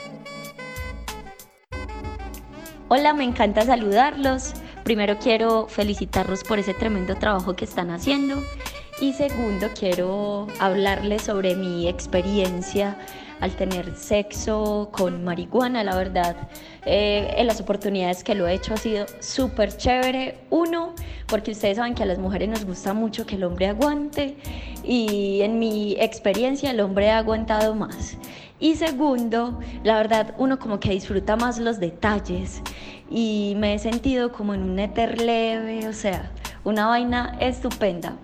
Hola, 2.96 3.12
me 3.14 3.24
encanta 3.24 3.64
saludarlos. 3.64 4.54
Primero 4.84 5.18
quiero 5.18 5.66
felicitarlos 5.66 6.44
por 6.44 6.60
ese 6.60 6.76
tremendo 6.76 7.16
trabajo 7.16 7.56
que 7.56 7.66
están 7.66 7.90
haciendo. 7.90 8.40
Y 9.02 9.14
segundo, 9.14 9.70
quiero 9.74 10.46
hablarles 10.60 11.24
sobre 11.24 11.56
mi 11.56 11.88
experiencia 11.88 12.96
al 13.40 13.50
tener 13.56 13.96
sexo 13.96 14.90
con 14.92 15.24
marihuana, 15.24 15.84
la 15.84 15.96
verdad. 15.96 16.36
eh, 16.86 17.34
en 17.38 17.48
las 17.48 17.60
oportunidades 17.60 18.24
que 18.24 18.36
lo 18.36 18.48
he 18.48 18.54
hecho 18.54 18.76
ha 18.76 18.78
sido 18.78 19.08
súper 19.22 19.76
chévere. 19.76 20.38
Uno, 20.52 20.94
porque 21.26 21.50
ustedes 21.50 21.78
saben 21.78 21.96
que 21.96 22.04
a 22.04 22.06
las 22.06 22.20
mujeres 22.20 22.48
nos 22.48 22.64
gusta 22.64 22.94
mucho 22.94 23.26
que 23.26 23.38
el 23.38 23.44
hombre 23.44 23.70
aguante 23.70 24.38
y 24.84 25.42
en 25.42 25.58
mi 25.58 25.96
experiencia 26.00 26.70
el 26.70 26.80
hombre 26.80 27.10
ha 27.10 27.18
aguantado 27.18 27.74
más. 27.74 28.18
Y 28.64 28.78
segundo, 28.78 29.60
la 29.84 29.98
verdad, 29.98 30.36
uno 30.38 30.58
como 30.58 30.80
que 30.80 30.92
disfruta 30.92 31.36
más 31.36 31.60
los 31.60 31.82
detalles 31.82 32.62
y 33.12 33.56
me 33.58 33.74
he 33.74 33.80
sentido 33.80 34.32
como 34.32 34.54
en 34.54 34.64
un 34.64 34.80
éter 34.80 35.20
leve, 35.22 35.86
o 35.90 35.92
sea, 35.92 36.32
una 36.64 36.88
vaina 36.88 37.36
estupenda. 37.42 38.16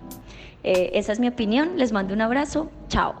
Eh, 0.62 0.92
esa 0.94 1.12
es 1.12 1.20
mi 1.20 1.28
opinión, 1.28 1.76
les 1.76 1.92
mando 1.92 2.14
un 2.14 2.22
abrazo, 2.22 2.70
chao. 2.88 3.16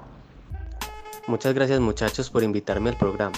Muchas 1.26 1.52
gracias 1.52 1.78
muchachos 1.78 2.30
por 2.30 2.42
invitarme 2.42 2.88
al 2.88 2.96
programa. 2.96 3.36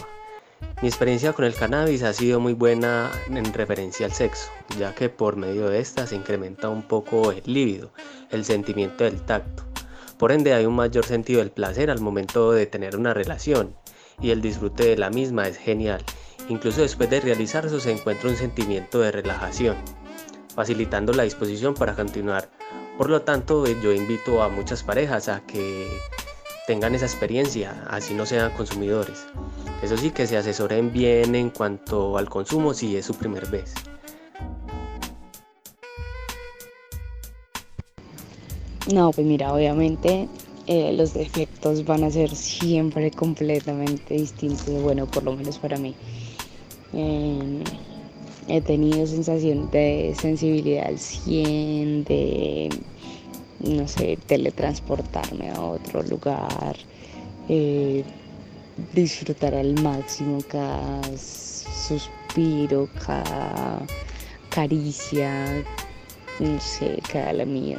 Mi 0.81 0.87
experiencia 0.87 1.33
con 1.33 1.45
el 1.45 1.55
cannabis 1.57 2.05
ha 2.05 2.13
sido 2.13 2.39
muy 2.39 2.53
buena 2.53 3.11
en 3.29 3.53
referencia 3.53 4.07
al 4.07 4.13
sexo, 4.13 4.49
ya 4.79 4.95
que 4.95 5.09
por 5.09 5.35
medio 5.35 5.69
de 5.69 5.81
esta 5.81 6.07
se 6.07 6.15
incrementa 6.15 6.69
un 6.69 6.83
poco 6.83 7.33
el 7.33 7.43
líbido, 7.47 7.91
el 8.31 8.45
sentimiento 8.45 9.03
del 9.03 9.21
tacto. 9.23 9.72
Por 10.23 10.31
ende 10.31 10.55
hay 10.55 10.67
un 10.67 10.77
mayor 10.77 11.05
sentido 11.05 11.41
del 11.41 11.51
placer 11.51 11.91
al 11.91 12.01
momento 12.01 12.53
de 12.53 12.67
tener 12.67 12.97
una 12.97 13.13
relación 13.13 13.75
y 14.21 14.31
el 14.31 14.41
disfrute 14.41 14.85
de 14.85 14.97
la 14.97 15.11
misma 15.11 15.49
es 15.49 15.57
genial. 15.57 16.05
Incluso 16.49 16.83
después 16.83 17.11
de 17.11 17.21
realizarse 17.21 17.81
se 17.81 17.91
encuentra 17.91 18.31
un 18.31 18.37
sentimiento 18.37 19.01
de 19.01 19.11
relajación, 19.11 19.75
facilitando 20.55 21.13
la 21.13 21.25
disposición 21.25 21.75
para 21.75 21.97
continuar. 21.97 22.49
Por 22.97 23.11
lo 23.11 23.23
tanto, 23.23 23.67
yo 23.67 23.91
invito 23.91 24.45
a 24.45 24.49
muchas 24.49 24.85
parejas 24.85 25.29
a 25.29 25.41
que 25.41 25.89
tengan 26.69 26.95
esa 26.95 27.07
experiencia, 27.07 27.85
así 27.91 28.15
no 28.15 28.25
sean 28.25 28.53
consumidores. 28.53 29.27
Eso 29.83 29.97
sí, 29.97 30.13
que 30.13 30.29
se 30.29 30.37
asesoren 30.37 30.93
bien 30.93 31.35
en 31.35 31.51
cuanto 31.51 32.17
al 32.17 32.29
consumo 32.29 32.75
si 32.75 32.97
es 32.97 33.07
su 33.07 33.17
primer 33.17 33.47
vez. 33.47 33.75
No, 38.91 39.13
pues 39.13 39.25
mira, 39.25 39.55
obviamente 39.55 40.29
eh, 40.67 40.93
los 40.93 41.15
defectos 41.15 41.85
van 41.85 42.03
a 42.03 42.11
ser 42.11 42.35
siempre 42.35 43.13
completamente 43.13 44.15
distintos, 44.15 44.83
bueno, 44.83 45.07
por 45.07 45.23
lo 45.23 45.37
menos 45.37 45.59
para 45.59 45.79
mí. 45.79 45.95
Eh, 46.93 47.63
he 48.49 48.61
tenido 48.61 49.07
sensación 49.07 49.71
de 49.71 50.15
sensibilidad 50.21 50.89
al 50.89 50.99
100, 50.99 52.05
de, 52.05 52.71
no 53.61 53.87
sé, 53.87 54.19
teletransportarme 54.27 55.51
a 55.51 55.61
otro 55.61 56.03
lugar, 56.03 56.77
eh, 57.49 58.03
disfrutar 58.95 59.55
al 59.55 59.81
máximo 59.81 60.39
cada 60.49 61.03
suspiro, 61.17 62.89
cada 63.07 63.87
caricia, 64.51 65.65
no 66.41 66.61
sé, 66.61 66.99
cada 67.13 67.33
lamida 67.33 67.79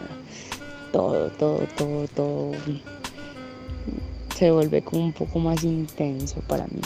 todo, 0.93 1.27
todo, 1.31 1.67
todo, 1.75 2.07
todo 2.15 2.51
se 4.35 4.51
vuelve 4.51 4.83
como 4.83 5.05
un 5.05 5.13
poco 5.13 5.39
más 5.39 5.63
intenso 5.63 6.39
para 6.47 6.65
mí. 6.65 6.81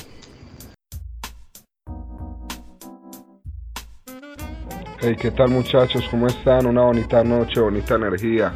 Hey, 5.00 5.16
¿qué 5.20 5.30
tal 5.32 5.50
muchachos? 5.50 6.04
¿Cómo 6.10 6.28
están? 6.28 6.66
Una 6.66 6.84
bonita 6.84 7.24
noche, 7.24 7.60
bonita 7.60 7.96
energía. 7.96 8.54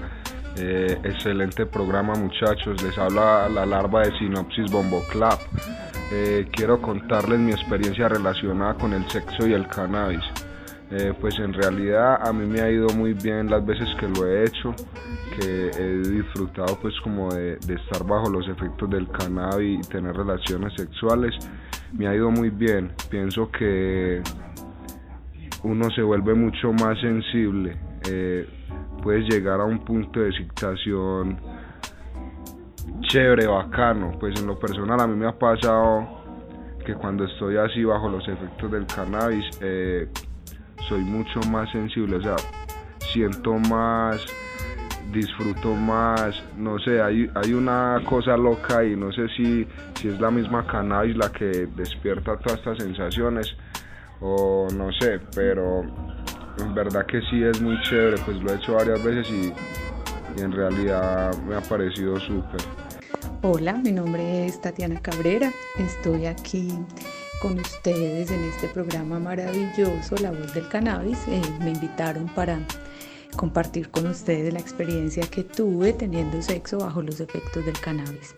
Eh, 0.58 0.98
excelente 1.04 1.66
programa 1.66 2.16
muchachos. 2.16 2.82
Les 2.82 2.98
habla 2.98 3.48
la 3.50 3.66
larva 3.66 4.02
de 4.02 4.18
Sinopsis 4.18 4.72
Bombo 4.72 5.04
Club. 5.10 5.38
Eh, 6.14 6.48
quiero 6.52 6.82
contarles 6.82 7.40
mi 7.40 7.52
experiencia 7.52 8.08
relacionada 8.08 8.74
con 8.76 8.94
el 8.94 9.08
sexo 9.10 9.48
y 9.48 9.54
el 9.54 9.68
cannabis. 9.68 10.24
Eh, 10.92 11.14
pues 11.22 11.40
en 11.40 11.54
realidad 11.54 12.20
a 12.22 12.34
mí 12.34 12.46
me 12.46 12.60
ha 12.60 12.70
ido 12.70 12.90
muy 12.90 13.14
bien 13.14 13.50
las 13.50 13.66
veces 13.66 13.88
que 13.98 14.10
lo 14.10 14.28
he 14.28 14.44
hecho, 14.44 14.76
que 15.42 15.72
he 15.78 15.98
disfrutado 16.10 16.78
pues 16.82 16.94
como 17.02 17.34
de, 17.34 17.58
de 17.58 17.74
estar 17.76 18.06
bajo 18.06 18.30
los 18.30 18.48
efectos 18.48 18.90
del 18.90 19.10
cannabis 19.10 19.86
y 19.86 19.90
tener 19.90 20.16
relaciones 20.16 20.74
sexuales. 20.76 21.36
Me 21.94 22.08
ha 22.08 22.16
ido 22.16 22.30
muy 22.32 22.50
bien. 22.50 22.92
Pienso 23.10 23.52
que 23.52 24.22
uno 25.64 25.90
se 25.92 26.02
vuelve 26.02 26.34
mucho 26.34 26.74
más 26.74 27.00
sensible, 27.00 27.78
eh, 28.10 28.48
puedes 29.04 29.28
llegar 29.30 29.62
a 29.62 29.66
un 29.66 29.80
punto 29.80 30.20
de 30.20 30.30
excitación 30.30 31.40
chévere, 33.02 33.48
bacano, 33.48 34.12
pues 34.20 34.40
en 34.40 34.48
lo 34.48 34.58
personal 34.58 35.00
a 35.00 35.08
mí 35.08 35.16
me 35.16 35.28
ha 35.28 35.38
pasado 35.38 36.22
que 36.86 36.96
cuando 36.96 37.26
estoy 37.26 37.58
así 37.58 37.84
bajo 37.84 38.10
los 38.10 38.28
efectos 38.28 38.72
del 38.72 38.88
cannabis 38.88 39.46
eh, 39.62 40.10
soy 40.90 41.02
mucho 41.02 41.40
más 41.52 41.72
sensible, 41.72 42.16
o 42.16 42.22
sea, 42.22 42.36
siento 43.00 43.54
más, 43.54 44.26
disfruto 45.12 45.74
más, 45.74 46.42
no 46.58 46.80
sé, 46.80 47.02
hay, 47.02 47.30
hay 47.36 47.54
una 47.54 48.02
cosa 48.06 48.38
loca 48.38 48.84
y 48.84 48.96
no 48.96 49.12
sé 49.12 49.28
si, 49.36 49.68
si 49.96 50.08
es 50.08 50.20
la 50.20 50.32
misma 50.32 50.66
cannabis 50.66 51.16
la 51.18 51.32
que 51.32 51.68
despierta 51.76 52.38
todas 52.38 52.60
estas 52.60 52.78
sensaciones 52.78 53.56
o 54.22 54.68
no 54.74 54.92
sé, 54.94 55.20
pero 55.36 55.82
en 56.60 56.74
verdad 56.74 57.06
que 57.06 57.22
sí 57.30 57.44
es 57.44 57.62
muy 57.62 57.80
chévere, 57.82 58.18
pues 58.26 58.38
lo 58.38 58.52
he 58.52 58.56
hecho 58.56 58.74
varias 58.74 59.04
veces 59.04 59.28
y, 59.30 59.54
en 60.40 60.54
realidad 60.54 61.36
me 61.44 61.56
ha 61.56 61.62
parecido 61.62 62.18
súper. 62.18 62.62
Hola, 63.42 63.74
mi 63.74 63.92
nombre 63.92 64.46
es 64.46 64.62
Tatiana 64.62 65.02
Cabrera, 65.02 65.52
estoy 65.78 66.26
aquí 66.26 66.70
con 67.42 67.60
ustedes 67.60 68.32
en 68.32 68.44
este 68.46 68.70
programa 68.70 69.20
maravilloso, 69.20 70.16
La 70.22 70.32
Voz 70.32 70.54
del 70.54 70.68
Cannabis. 70.70 71.28
Eh, 71.28 71.42
me 71.60 71.72
invitaron 71.72 72.28
para 72.28 72.60
compartir 73.36 73.90
con 73.90 74.08
ustedes 74.08 74.54
la 74.54 74.60
experiencia 74.60 75.24
que 75.28 75.44
tuve 75.44 75.94
teniendo 75.94 76.42
sexo 76.42 76.80
bajo 76.80 77.02
los 77.02 77.20
efectos 77.20 77.66
del 77.66 77.80
cannabis. 77.80 78.34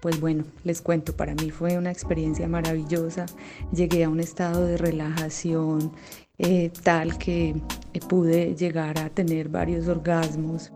Pues 0.00 0.20
bueno, 0.20 0.44
les 0.64 0.82
cuento, 0.82 1.16
para 1.16 1.34
mí 1.34 1.50
fue 1.50 1.78
una 1.78 1.92
experiencia 1.92 2.48
maravillosa. 2.48 3.26
Llegué 3.72 4.04
a 4.04 4.08
un 4.08 4.18
estado 4.18 4.66
de 4.66 4.76
relajación 4.76 5.92
eh, 6.38 6.72
tal 6.82 7.18
que 7.18 7.54
pude 8.08 8.56
llegar 8.56 8.98
a 8.98 9.10
tener 9.10 9.48
varios 9.48 9.86
orgasmos. 9.86 10.72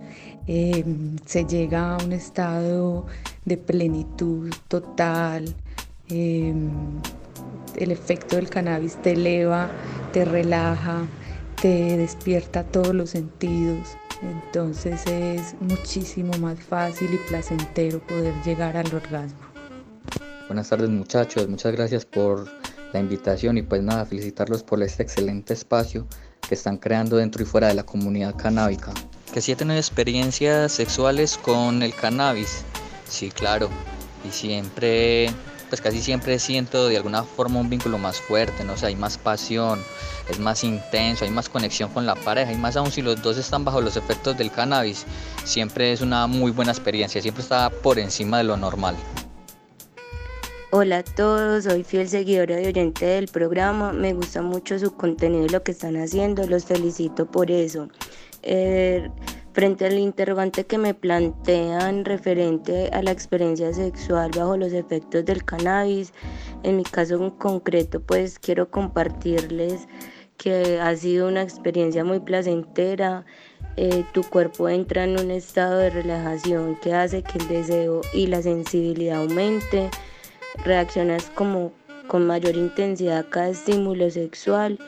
Em, 0.46 1.16
se 1.26 1.44
llega 1.44 1.96
a 1.96 2.04
un 2.04 2.12
estado 2.12 3.06
de 3.44 3.56
plenitud 3.56 4.54
total. 4.68 5.52
El 6.08 7.90
efecto 7.90 8.36
del 8.36 8.48
cannabis 8.48 8.94
te 9.02 9.12
eleva, 9.12 9.70
te 10.12 10.24
relaja, 10.24 11.04
te 11.60 11.96
despierta 11.96 12.64
todos 12.64 12.94
los 12.94 13.10
sentidos. 13.10 13.96
Entonces 14.22 15.06
es 15.06 15.54
muchísimo 15.60 16.32
más 16.38 16.58
fácil 16.58 17.12
y 17.14 17.28
placentero 17.28 18.00
poder 18.00 18.34
llegar 18.44 18.76
al 18.76 18.94
orgasmo. 18.94 19.38
Buenas 20.48 20.68
tardes 20.68 20.88
muchachos, 20.88 21.48
muchas 21.48 21.72
gracias 21.72 22.04
por 22.04 22.48
la 22.92 23.00
invitación 23.00 23.58
y 23.58 23.62
pues 23.62 23.82
nada, 23.82 24.06
felicitarlos 24.06 24.62
por 24.62 24.82
este 24.82 25.02
excelente 25.02 25.52
espacio 25.52 26.06
que 26.48 26.54
están 26.54 26.76
creando 26.76 27.16
dentro 27.16 27.42
y 27.42 27.46
fuera 27.46 27.68
de 27.68 27.74
la 27.74 27.82
comunidad 27.82 28.36
canábica. 28.36 28.92
Que 29.34 29.40
sí 29.40 29.54
tenido 29.56 29.76
experiencias 29.76 30.72
sexuales 30.72 31.36
con 31.36 31.82
el 31.82 31.94
cannabis, 31.94 32.64
sí 33.08 33.30
claro, 33.30 33.68
y 34.26 34.30
siempre 34.30 35.30
pues 35.68 35.80
casi 35.80 36.00
siempre 36.00 36.38
siento 36.38 36.88
de 36.88 36.96
alguna 36.96 37.22
forma 37.24 37.60
un 37.60 37.68
vínculo 37.68 37.98
más 37.98 38.20
fuerte, 38.20 38.64
no 38.64 38.76
sé, 38.76 38.86
hay 38.86 38.96
más 38.96 39.18
pasión, 39.18 39.80
es 40.28 40.38
más 40.38 40.64
intenso, 40.64 41.24
hay 41.24 41.30
más 41.30 41.48
conexión 41.48 41.90
con 41.90 42.06
la 42.06 42.14
pareja 42.14 42.52
y 42.52 42.56
más 42.56 42.76
aún 42.76 42.90
si 42.90 43.02
los 43.02 43.20
dos 43.22 43.38
están 43.38 43.64
bajo 43.64 43.80
los 43.80 43.96
efectos 43.96 44.36
del 44.36 44.50
cannabis, 44.50 45.06
siempre 45.44 45.92
es 45.92 46.00
una 46.00 46.26
muy 46.26 46.50
buena 46.50 46.72
experiencia, 46.72 47.20
siempre 47.20 47.42
está 47.42 47.70
por 47.70 47.98
encima 47.98 48.38
de 48.38 48.44
lo 48.44 48.56
normal. 48.56 48.96
Hola 50.70 50.98
a 50.98 51.04
todos, 51.04 51.64
soy 51.64 51.84
fiel 51.84 52.08
seguidora 52.08 52.60
y 52.60 52.66
oyente 52.66 53.06
del 53.06 53.28
programa, 53.28 53.92
me 53.92 54.12
gusta 54.12 54.42
mucho 54.42 54.78
su 54.78 54.94
contenido 54.94 55.46
y 55.46 55.48
lo 55.48 55.62
que 55.62 55.72
están 55.72 55.96
haciendo, 55.96 56.46
los 56.46 56.64
felicito 56.64 57.24
por 57.24 57.50
eso. 57.50 57.88
Eh, 58.42 59.08
Frente 59.56 59.86
al 59.86 59.98
interrogante 59.98 60.66
que 60.66 60.76
me 60.76 60.92
plantean 60.92 62.04
referente 62.04 62.90
a 62.92 63.00
la 63.00 63.10
experiencia 63.10 63.72
sexual 63.72 64.30
bajo 64.36 64.58
los 64.58 64.74
efectos 64.74 65.24
del 65.24 65.46
cannabis, 65.46 66.12
en 66.62 66.76
mi 66.76 66.82
caso 66.82 67.34
concreto, 67.38 68.00
pues 68.00 68.38
quiero 68.38 68.70
compartirles 68.70 69.88
que 70.36 70.78
ha 70.78 70.94
sido 70.94 71.28
una 71.28 71.40
experiencia 71.40 72.04
muy 72.04 72.20
placentera. 72.20 73.24
Eh, 73.78 74.04
tu 74.12 74.24
cuerpo 74.24 74.68
entra 74.68 75.04
en 75.04 75.18
un 75.18 75.30
estado 75.30 75.78
de 75.78 75.88
relajación 75.88 76.76
que 76.82 76.92
hace 76.92 77.22
que 77.22 77.38
el 77.38 77.48
deseo 77.48 78.02
y 78.12 78.26
la 78.26 78.42
sensibilidad 78.42 79.22
aumente. 79.22 79.88
Reaccionas 80.66 81.30
como 81.34 81.72
con 82.08 82.26
mayor 82.26 82.56
intensidad 82.56 83.20
a 83.20 83.30
cada 83.30 83.48
estímulo 83.48 84.10
sexual 84.10 84.78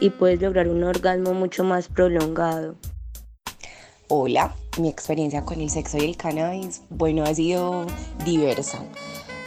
y 0.00 0.10
puedes 0.10 0.42
lograr 0.42 0.66
un 0.66 0.82
orgasmo 0.82 1.32
mucho 1.32 1.62
más 1.62 1.86
prolongado. 1.86 2.74
Hola, 4.08 4.54
mi 4.78 4.88
experiencia 4.88 5.44
con 5.44 5.60
el 5.60 5.68
sexo 5.68 5.98
y 5.98 6.04
el 6.04 6.16
cannabis, 6.16 6.82
bueno, 6.90 7.24
ha 7.24 7.34
sido 7.34 7.86
diversa, 8.24 8.78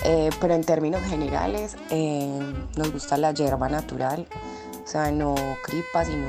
eh, 0.03 0.31
pero 0.41 0.53
en 0.53 0.65
términos 0.65 1.01
generales 1.03 1.77
eh, 1.91 2.53
nos 2.75 2.91
gusta 2.91 3.15
la 3.15 3.33
hierba 3.33 3.69
natural, 3.69 4.27
o 4.83 4.85
sea, 4.85 5.11
no 5.11 5.33
cripa, 5.63 6.03
sino 6.03 6.27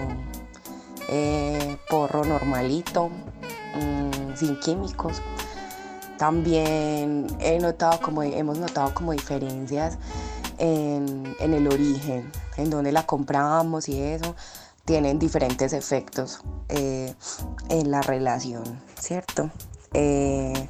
eh, 1.08 1.76
porro 1.88 2.24
normalito, 2.24 3.08
mm, 3.08 4.36
sin 4.36 4.60
químicos. 4.60 5.20
También 6.16 7.26
he 7.40 7.58
notado 7.58 8.00
como, 8.00 8.22
hemos 8.22 8.58
notado 8.58 8.94
como 8.94 9.10
diferencias 9.10 9.98
en, 10.58 11.34
el 11.40 11.66
origen, 11.66 12.30
en 12.56 12.70
donde 12.70 12.92
la 12.92 13.06
compramos 13.06 13.88
y 13.88 14.00
eso 14.00 14.36
tienen 14.90 15.20
diferentes 15.20 15.72
efectos 15.72 16.42
eh, 16.68 17.14
en 17.68 17.92
la 17.92 18.02
relación, 18.02 18.64
¿cierto? 18.98 19.48
Eh, 19.94 20.68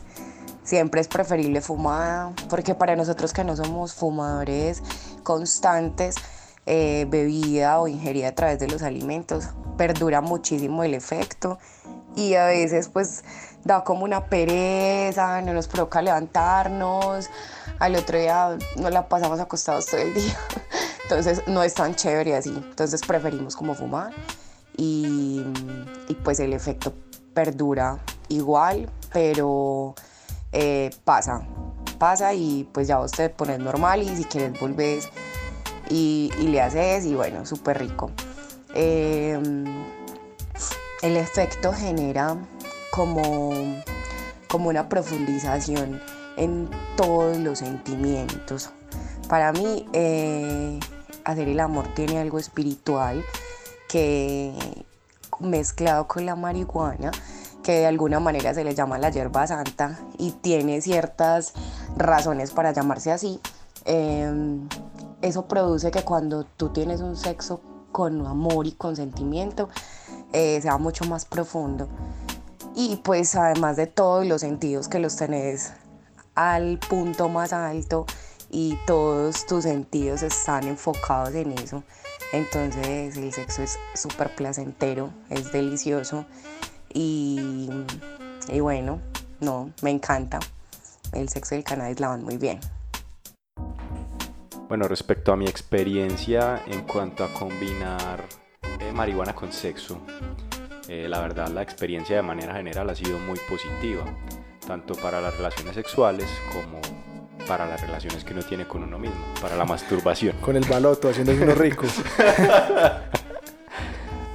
siempre 0.62 1.00
es 1.00 1.08
preferible 1.08 1.62
fumada, 1.62 2.30
porque 2.50 2.74
para 2.74 2.96
nosotros 2.96 3.32
que 3.32 3.44
no 3.44 3.56
somos 3.56 3.94
fumadores 3.94 4.82
constantes, 5.22 6.16
eh, 6.66 7.06
bebida 7.08 7.80
o 7.80 7.88
ingerida 7.88 8.28
a 8.28 8.34
través 8.34 8.58
de 8.58 8.68
los 8.68 8.82
alimentos, 8.82 9.48
perdura 9.78 10.20
muchísimo 10.20 10.84
el 10.84 10.92
efecto 10.92 11.58
y 12.14 12.34
a 12.34 12.44
veces 12.44 12.90
pues 12.90 13.24
da 13.64 13.84
como 13.84 14.04
una 14.04 14.26
pereza, 14.26 15.40
no 15.40 15.54
nos 15.54 15.66
provoca 15.66 16.02
levantarnos, 16.02 17.30
al 17.78 17.96
otro 17.96 18.18
día 18.18 18.58
nos 18.76 18.92
la 18.92 19.08
pasamos 19.08 19.40
acostados 19.40 19.86
todo 19.86 20.02
el 20.02 20.12
día. 20.12 20.38
Entonces 21.10 21.42
no 21.48 21.64
es 21.64 21.74
tan 21.74 21.96
chévere 21.96 22.36
así. 22.36 22.50
Entonces 22.50 23.00
preferimos 23.00 23.56
como 23.56 23.74
fumar 23.74 24.12
y, 24.76 25.42
pues 26.22 26.38
el 26.38 26.52
efecto 26.52 26.94
perdura 27.34 27.98
igual, 28.28 28.88
pero 29.12 29.96
eh, 30.52 30.90
pasa, 31.02 31.42
pasa 31.98 32.32
y 32.32 32.68
pues 32.72 32.86
ya 32.86 32.98
vos 32.98 33.10
te 33.10 33.28
pones 33.28 33.58
normal 33.58 34.02
y 34.02 34.16
si 34.16 34.24
quieres 34.24 34.58
volvés 34.60 35.08
y, 35.88 36.30
le 36.38 36.60
haces 36.60 37.04
y 37.06 37.14
bueno, 37.16 37.44
súper 37.44 37.80
rico. 37.80 38.12
Em, 38.74 39.64
el 41.02 41.16
efecto 41.16 41.72
genera 41.72 42.36
como, 42.92 43.52
como 44.46 44.68
una 44.68 44.88
profundización 44.88 46.00
en 46.36 46.70
todos 46.96 47.36
los 47.36 47.58
sentimientos. 47.58 48.70
Para 49.28 49.52
mí, 49.52 49.88
eh, 49.92 50.78
hacer 51.30 51.48
el 51.48 51.60
amor 51.60 51.86
tiene 51.94 52.18
algo 52.18 52.38
espiritual 52.38 53.24
que 53.88 54.54
mezclado 55.40 56.06
con 56.06 56.26
la 56.26 56.36
marihuana, 56.36 57.10
que 57.62 57.72
de 57.72 57.86
alguna 57.86 58.20
manera 58.20 58.54
se 58.54 58.64
le 58.64 58.74
llama 58.74 58.98
la 58.98 59.10
hierba 59.10 59.46
santa 59.46 59.98
y 60.18 60.32
tiene 60.32 60.80
ciertas 60.80 61.52
razones 61.96 62.52
para 62.52 62.72
llamarse 62.72 63.12
así. 63.12 63.40
Em, 63.84 64.68
eso 65.22 65.46
produce 65.46 65.90
que 65.90 66.02
cuando 66.02 66.44
tú 66.44 66.70
tienes 66.70 67.00
un 67.00 67.16
sexo 67.16 67.60
con 67.92 68.26
amor 68.26 68.66
y 68.66 68.72
consentimiento, 68.72 69.68
eh, 70.32 70.60
sea 70.62 70.78
mucho 70.78 71.04
más 71.04 71.24
profundo. 71.24 71.88
Y 72.74 72.96
pues 72.96 73.34
además 73.34 73.76
de 73.76 73.86
todos 73.86 74.26
los 74.26 74.40
sentidos 74.42 74.88
que 74.88 75.00
los 75.00 75.16
tenés 75.16 75.72
al 76.34 76.78
punto 76.78 77.28
más 77.28 77.52
alto, 77.52 78.06
y 78.50 78.76
todos 78.86 79.46
tus 79.46 79.64
sentidos 79.64 80.22
están 80.22 80.66
enfocados 80.66 81.34
en 81.34 81.52
eso. 81.52 81.84
Entonces 82.32 83.16
el 83.16 83.32
sexo 83.32 83.62
es 83.62 83.78
súper 83.94 84.34
placentero, 84.34 85.10
es 85.30 85.52
delicioso 85.52 86.26
y, 86.92 87.70
y, 88.48 88.60
bueno, 88.60 89.00
no, 89.40 89.70
me 89.82 89.90
encanta. 89.90 90.40
El 91.12 91.28
sexo 91.28 91.54
y 91.54 91.58
el 91.58 91.64
cannabis 91.64 92.00
la 92.00 92.08
van 92.08 92.24
muy 92.24 92.36
bien. 92.36 92.60
Bueno, 94.68 94.86
respecto 94.86 95.32
a 95.32 95.36
mi 95.36 95.46
experiencia 95.46 96.62
en 96.66 96.82
cuanto 96.82 97.24
a 97.24 97.34
combinar 97.34 98.24
eh, 98.78 98.92
marihuana 98.92 99.34
con 99.34 99.52
sexo, 99.52 100.00
eh, 100.88 101.08
la 101.08 101.20
verdad 101.20 101.48
la 101.48 101.62
experiencia 101.62 102.16
de 102.16 102.22
manera 102.22 102.54
general 102.54 102.88
ha 102.90 102.94
sido 102.94 103.18
muy 103.18 103.38
positiva, 103.48 104.04
tanto 104.64 104.94
para 104.94 105.20
las 105.20 105.36
relaciones 105.36 105.74
sexuales 105.74 106.28
como 106.52 106.80
para 107.50 107.66
las 107.66 107.80
relaciones 107.80 108.22
que 108.22 108.32
uno 108.32 108.44
tiene 108.44 108.64
con 108.64 108.84
uno 108.84 108.96
mismo, 108.96 109.18
para 109.42 109.56
la 109.56 109.64
masturbación. 109.64 110.36
Con 110.36 110.54
el 110.54 110.64
baloto, 110.66 111.08
haciendo 111.08 111.32
uno 111.32 111.52
rico. 111.56 111.84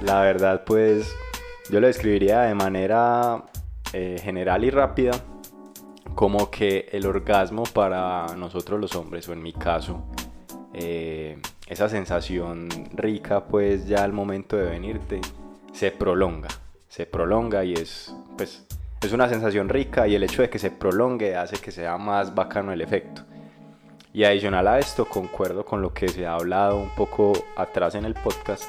la 0.02 0.20
verdad, 0.20 0.64
pues 0.66 1.16
yo 1.70 1.80
lo 1.80 1.86
describiría 1.86 2.42
de 2.42 2.54
manera 2.54 3.42
eh, 3.94 4.20
general 4.22 4.64
y 4.64 4.70
rápida 4.70 5.12
como 6.14 6.50
que 6.50 6.90
el 6.92 7.06
orgasmo 7.06 7.62
para 7.62 8.26
nosotros 8.36 8.78
los 8.78 8.94
hombres, 8.96 9.26
o 9.30 9.32
en 9.32 9.42
mi 9.42 9.54
caso, 9.54 10.04
eh, 10.74 11.38
esa 11.68 11.88
sensación 11.88 12.68
rica, 12.92 13.46
pues 13.46 13.88
ya 13.88 14.04
al 14.04 14.12
momento 14.12 14.58
de 14.58 14.66
venirte, 14.66 15.22
se 15.72 15.90
prolonga, 15.90 16.48
se 16.86 17.06
prolonga 17.06 17.64
y 17.64 17.72
es, 17.72 18.14
pues, 18.36 18.66
es 19.02 19.12
una 19.12 19.28
sensación 19.28 19.68
rica 19.68 20.08
y 20.08 20.14
el 20.14 20.22
hecho 20.22 20.42
de 20.42 20.50
que 20.50 20.58
se 20.58 20.70
prolongue 20.70 21.36
hace 21.36 21.58
que 21.58 21.70
sea 21.70 21.98
más 21.98 22.34
bacano 22.34 22.72
el 22.72 22.80
efecto. 22.80 23.22
Y 24.12 24.24
adicional 24.24 24.66
a 24.66 24.78
esto, 24.78 25.04
concuerdo 25.04 25.64
con 25.64 25.82
lo 25.82 25.92
que 25.92 26.08
se 26.08 26.26
ha 26.26 26.34
hablado 26.34 26.78
un 26.78 26.88
poco 26.94 27.32
atrás 27.56 27.94
en 27.94 28.06
el 28.06 28.14
podcast, 28.14 28.64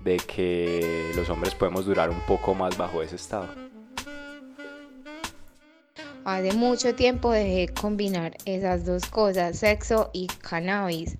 de 0.00 0.18
que 0.18 1.10
los 1.16 1.28
hombres 1.30 1.54
podemos 1.54 1.84
durar 1.84 2.10
un 2.10 2.20
poco 2.20 2.54
más 2.54 2.78
bajo 2.78 3.02
ese 3.02 3.16
estado. 3.16 3.48
Hace 6.24 6.52
mucho 6.52 6.94
tiempo 6.94 7.32
dejé 7.32 7.68
combinar 7.74 8.36
esas 8.44 8.86
dos 8.86 9.06
cosas, 9.06 9.58
sexo 9.58 10.10
y 10.12 10.28
cannabis, 10.28 11.16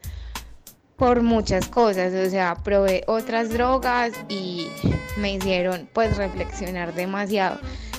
por 0.96 1.22
muchas 1.22 1.66
cosas. 1.66 2.12
O 2.14 2.30
sea, 2.30 2.54
probé 2.62 3.02
otras 3.08 3.50
drogas 3.50 4.12
y 4.28 4.68
me 5.16 5.32
hicieron 5.32 5.88
pues 5.92 6.16
reflexionar 6.16 6.94
demasiado 6.94 7.58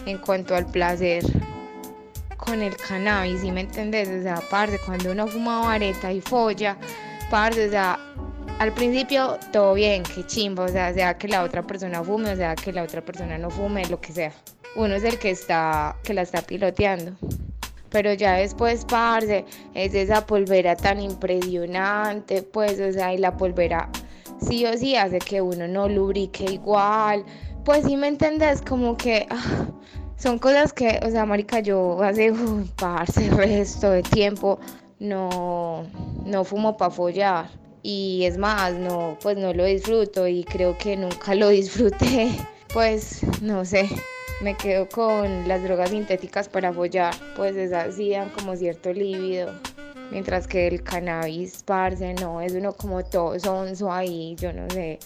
en 0.09 0.17
cuanto 0.17 0.55
al 0.55 0.65
placer 0.65 1.23
con 2.37 2.61
el 2.61 2.75
cannabis, 2.75 3.41
¿sí 3.41 3.51
me 3.51 3.61
entendés? 3.61 4.09
O 4.09 4.21
sea, 4.21 4.35
aparte, 4.35 4.79
cuando 4.85 5.11
uno 5.11 5.27
fuma 5.27 5.61
vareta 5.61 6.11
y 6.11 6.21
folla, 6.21 6.77
aparte, 7.27 7.67
o 7.67 7.69
sea, 7.69 7.99
al 8.59 8.73
principio 8.73 9.37
todo 9.51 9.73
bien, 9.73 10.03
qué 10.03 10.25
chimbo, 10.25 10.63
o 10.63 10.67
sea, 10.67 10.93
sea 10.93 11.17
que 11.17 11.27
la 11.27 11.43
otra 11.43 11.61
persona 11.61 12.03
fume, 12.03 12.31
o 12.31 12.35
sea 12.35 12.55
que 12.55 12.73
la 12.73 12.83
otra 12.83 13.01
persona 13.01 13.37
no 13.37 13.49
fume, 13.49 13.85
lo 13.85 14.01
que 14.01 14.11
sea. 14.11 14.33
Uno 14.75 14.95
es 14.95 15.03
el 15.03 15.17
que 15.17 15.31
está, 15.31 15.95
que 16.03 16.13
la 16.13 16.23
está 16.23 16.41
piloteando. 16.41 17.13
Pero 17.89 18.13
ya 18.13 18.33
después, 18.33 18.85
parce, 18.85 19.45
es 19.73 19.93
esa 19.95 20.25
polvera 20.25 20.75
tan 20.75 21.01
impresionante, 21.01 22.43
pues, 22.43 22.79
o 22.79 22.91
sea, 22.91 23.13
y 23.13 23.17
la 23.17 23.35
polvera 23.35 23.89
sí 24.41 24.65
o 24.65 24.77
sí 24.77 24.95
hace 24.95 25.19
que 25.19 25.41
uno 25.41 25.67
no 25.67 25.89
lubrique 25.89 26.45
igual. 26.45 27.25
Pues 27.65 27.85
sí 27.85 27.97
me 27.97 28.07
entendés, 28.07 28.61
como 28.61 28.97
que 28.97 29.27
ah, 29.29 29.67
son 30.19 30.37
cosas 30.37 30.73
que, 30.73 30.99
o 31.03 31.09
sea, 31.09 31.25
marica, 31.25 31.61
yo 31.61 32.01
hace, 32.03 32.31
uh, 32.31 32.67
parce, 32.75 33.29
resto 33.31 33.89
de 33.89 34.03
tiempo 34.03 34.59
no, 34.99 35.87
no 36.25 36.43
fumo 36.43 36.77
para 36.77 36.91
follar. 36.91 37.49
Y 37.81 38.25
es 38.25 38.37
más, 38.37 38.73
no, 38.73 39.17
pues 39.21 39.37
no 39.37 39.53
lo 39.53 39.63
disfruto 39.63 40.27
y 40.27 40.43
creo 40.43 40.77
que 40.77 40.97
nunca 40.97 41.33
lo 41.35 41.49
disfruté. 41.59 42.31
Pues 42.73 43.21
no 43.41 43.65
sé, 43.65 43.89
me 44.41 44.55
quedo 44.55 44.87
con 44.89 45.47
las 45.47 45.63
drogas 45.63 45.89
sintéticas 45.89 46.49
para 46.49 46.71
follar, 46.71 47.15
pues 47.35 47.55
esas 47.55 47.95
sí 47.95 48.11
dan 48.11 48.29
como 48.29 48.55
cierto 48.55 48.93
líbido. 48.93 49.53
Mientras 50.11 50.47
que 50.47 50.67
el 50.67 50.83
cannabis, 50.83 51.63
parce, 51.63 52.13
no, 52.15 52.41
es 52.41 52.53
uno 52.53 52.73
como 52.73 53.03
todo 53.05 53.39
sonso 53.39 53.91
ahí, 53.91 54.35
yo 54.39 54.51
no 54.51 54.69
sé. 54.71 54.99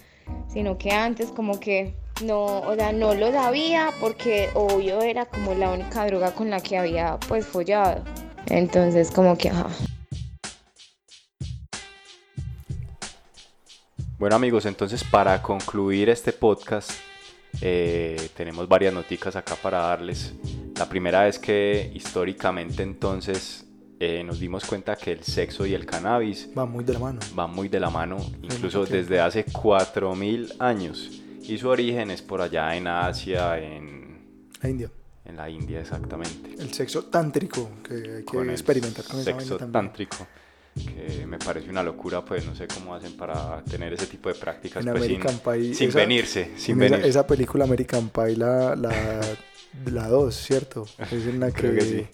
Sino 0.48 0.78
que 0.78 0.92
antes 0.92 1.30
como 1.32 1.60
que 1.60 1.94
no, 2.22 2.62
o 2.62 2.76
sea, 2.76 2.92
no 2.92 3.14
lo 3.16 3.32
sabía 3.32 3.92
porque 4.00 4.50
obvio 4.54 5.02
era 5.02 5.26
como 5.26 5.54
la 5.56 5.72
única 5.72 6.06
droga 6.06 6.32
con 6.34 6.50
la 6.50 6.62
que 6.62 6.78
había 6.78 7.18
pues 7.28 7.46
follado. 7.46 8.04
Entonces 8.48 9.10
como 9.12 9.38
que, 9.38 9.50
ajá. 9.50 9.68
Bueno 14.20 14.36
amigos, 14.36 14.66
entonces 14.66 15.04
para 15.04 15.42
concluir 15.42 16.10
este 16.10 16.32
podcast 16.32 16.92
eh, 17.62 18.30
tenemos 18.36 18.68
varias 18.68 18.94
noticias 18.94 19.36
acá 19.36 19.56
para 19.56 19.80
darles. 19.80 20.34
La 20.78 20.88
primera 20.88 21.28
es 21.28 21.40
que 21.40 21.92
históricamente 21.94 22.84
entonces 22.84 23.66
eh, 24.00 24.24
nos 24.24 24.40
dimos 24.40 24.66
cuenta 24.66 24.96
que 24.96 25.12
el 25.12 25.24
sexo 25.24 25.66
y 25.66 25.74
el 25.74 25.86
cannabis 25.86 26.50
van 26.54 26.72
muy 26.72 26.84
de 26.84 26.94
la 26.94 27.00
mano. 27.00 27.20
Van 27.34 27.52
muy 27.52 27.70
de 27.70 27.80
la 27.80 27.90
mano, 27.90 28.18
incluso 28.42 28.86
desde 28.86 29.20
hace 29.20 29.46
4.000 29.46 30.56
años. 30.60 31.23
Y 31.44 31.58
su 31.58 31.70
origen 31.70 32.12
es 32.12 32.22
por 32.22 32.42
allá 32.42 32.76
en 32.76 32.88
Asia, 32.88 33.60
en... 33.60 34.50
La 34.62 34.70
India. 34.70 34.92
En 35.26 35.36
la 35.36 35.50
India, 35.50 35.82
exactamente. 35.82 36.56
El 36.58 36.74
sexo 36.74 37.06
tántrico, 37.06 37.70
que 37.88 37.94
hay 38.18 38.24
que 38.24 38.52
experimentar 38.52 39.06
con 39.06 39.24
sexo 39.24 39.58
tántrico 39.58 40.28
que 40.76 41.26
me 41.28 41.38
parece 41.38 41.70
una 41.70 41.84
locura, 41.84 42.24
pues 42.26 42.46
no 42.46 42.56
sé 42.56 42.68
cómo 42.68 42.96
hacen 42.96 43.16
para 43.16 43.64
tener 43.64 43.94
ese 43.94 44.08
tipo 44.08 44.30
de 44.30 44.36
prácticas 44.36 44.84
pues, 44.84 45.06
sin, 45.06 45.76
sin 45.76 45.92
venirse, 45.92 46.52
sin 46.58 46.82
esa, 46.82 46.98
esa, 46.98 47.28
película 47.28 47.66
American 47.66 48.10
Pie, 48.10 48.38
la, 48.38 48.76
la, 48.76 49.22
la 49.92 50.08
2, 50.08 50.36
¿cierto? 50.36 50.86
Es 51.00 51.28
en 51.28 51.40
la 51.40 51.52
que, 51.52 51.82
sí. 51.82 52.08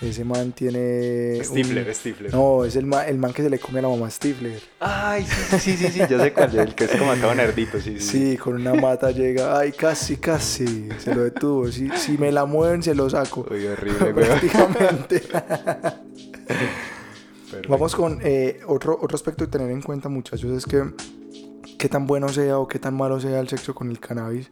Ese 0.00 0.24
man 0.24 0.52
tiene... 0.52 1.42
Stifler, 1.42 1.94
Stifler. 1.94 2.32
No, 2.32 2.64
es 2.64 2.76
el 2.76 2.86
man, 2.86 3.06
el 3.08 3.18
man 3.18 3.32
que 3.32 3.42
se 3.42 3.50
le 3.50 3.58
come 3.58 3.80
a 3.80 3.82
la 3.82 3.88
mamá 3.88 4.08
Stifler. 4.10 4.60
Ay, 4.78 5.26
sí, 5.26 5.58
sí, 5.58 5.76
sí, 5.76 5.88
sí, 5.88 6.00
yo 6.08 6.20
sé 6.20 6.32
cuál 6.32 6.48
es, 6.48 6.54
el 6.54 6.74
que 6.74 6.84
es 6.84 6.90
como 6.92 7.14
todo 7.16 7.34
nerdito, 7.34 7.80
sí, 7.80 7.98
sí. 7.98 8.30
Sí, 8.30 8.36
con 8.36 8.54
una 8.54 8.74
mata 8.74 9.10
llega, 9.10 9.58
ay, 9.58 9.72
casi, 9.72 10.16
casi, 10.16 10.88
se 10.98 11.14
lo 11.14 11.24
detuvo. 11.24 11.70
Si, 11.72 11.90
si 11.90 12.16
me 12.16 12.30
la 12.30 12.44
mueven, 12.44 12.82
se 12.82 12.94
lo 12.94 13.10
saco. 13.10 13.46
Uy, 13.50 13.66
horrible, 13.66 14.14
Prácticamente. 14.14 15.22
Vamos 17.68 17.94
con 17.94 18.20
eh, 18.22 18.60
otro, 18.66 18.98
otro 19.00 19.16
aspecto 19.16 19.44
de 19.44 19.50
tener 19.50 19.70
en 19.70 19.82
cuenta, 19.82 20.08
muchachos, 20.08 20.52
es 20.52 20.64
que 20.64 20.84
qué 21.78 21.88
tan 21.88 22.06
bueno 22.06 22.28
sea 22.28 22.58
o 22.58 22.68
qué 22.68 22.78
tan 22.78 22.94
malo 22.94 23.20
sea 23.20 23.40
el 23.40 23.48
sexo 23.48 23.74
con 23.74 23.90
el 23.90 24.00
cannabis 24.00 24.50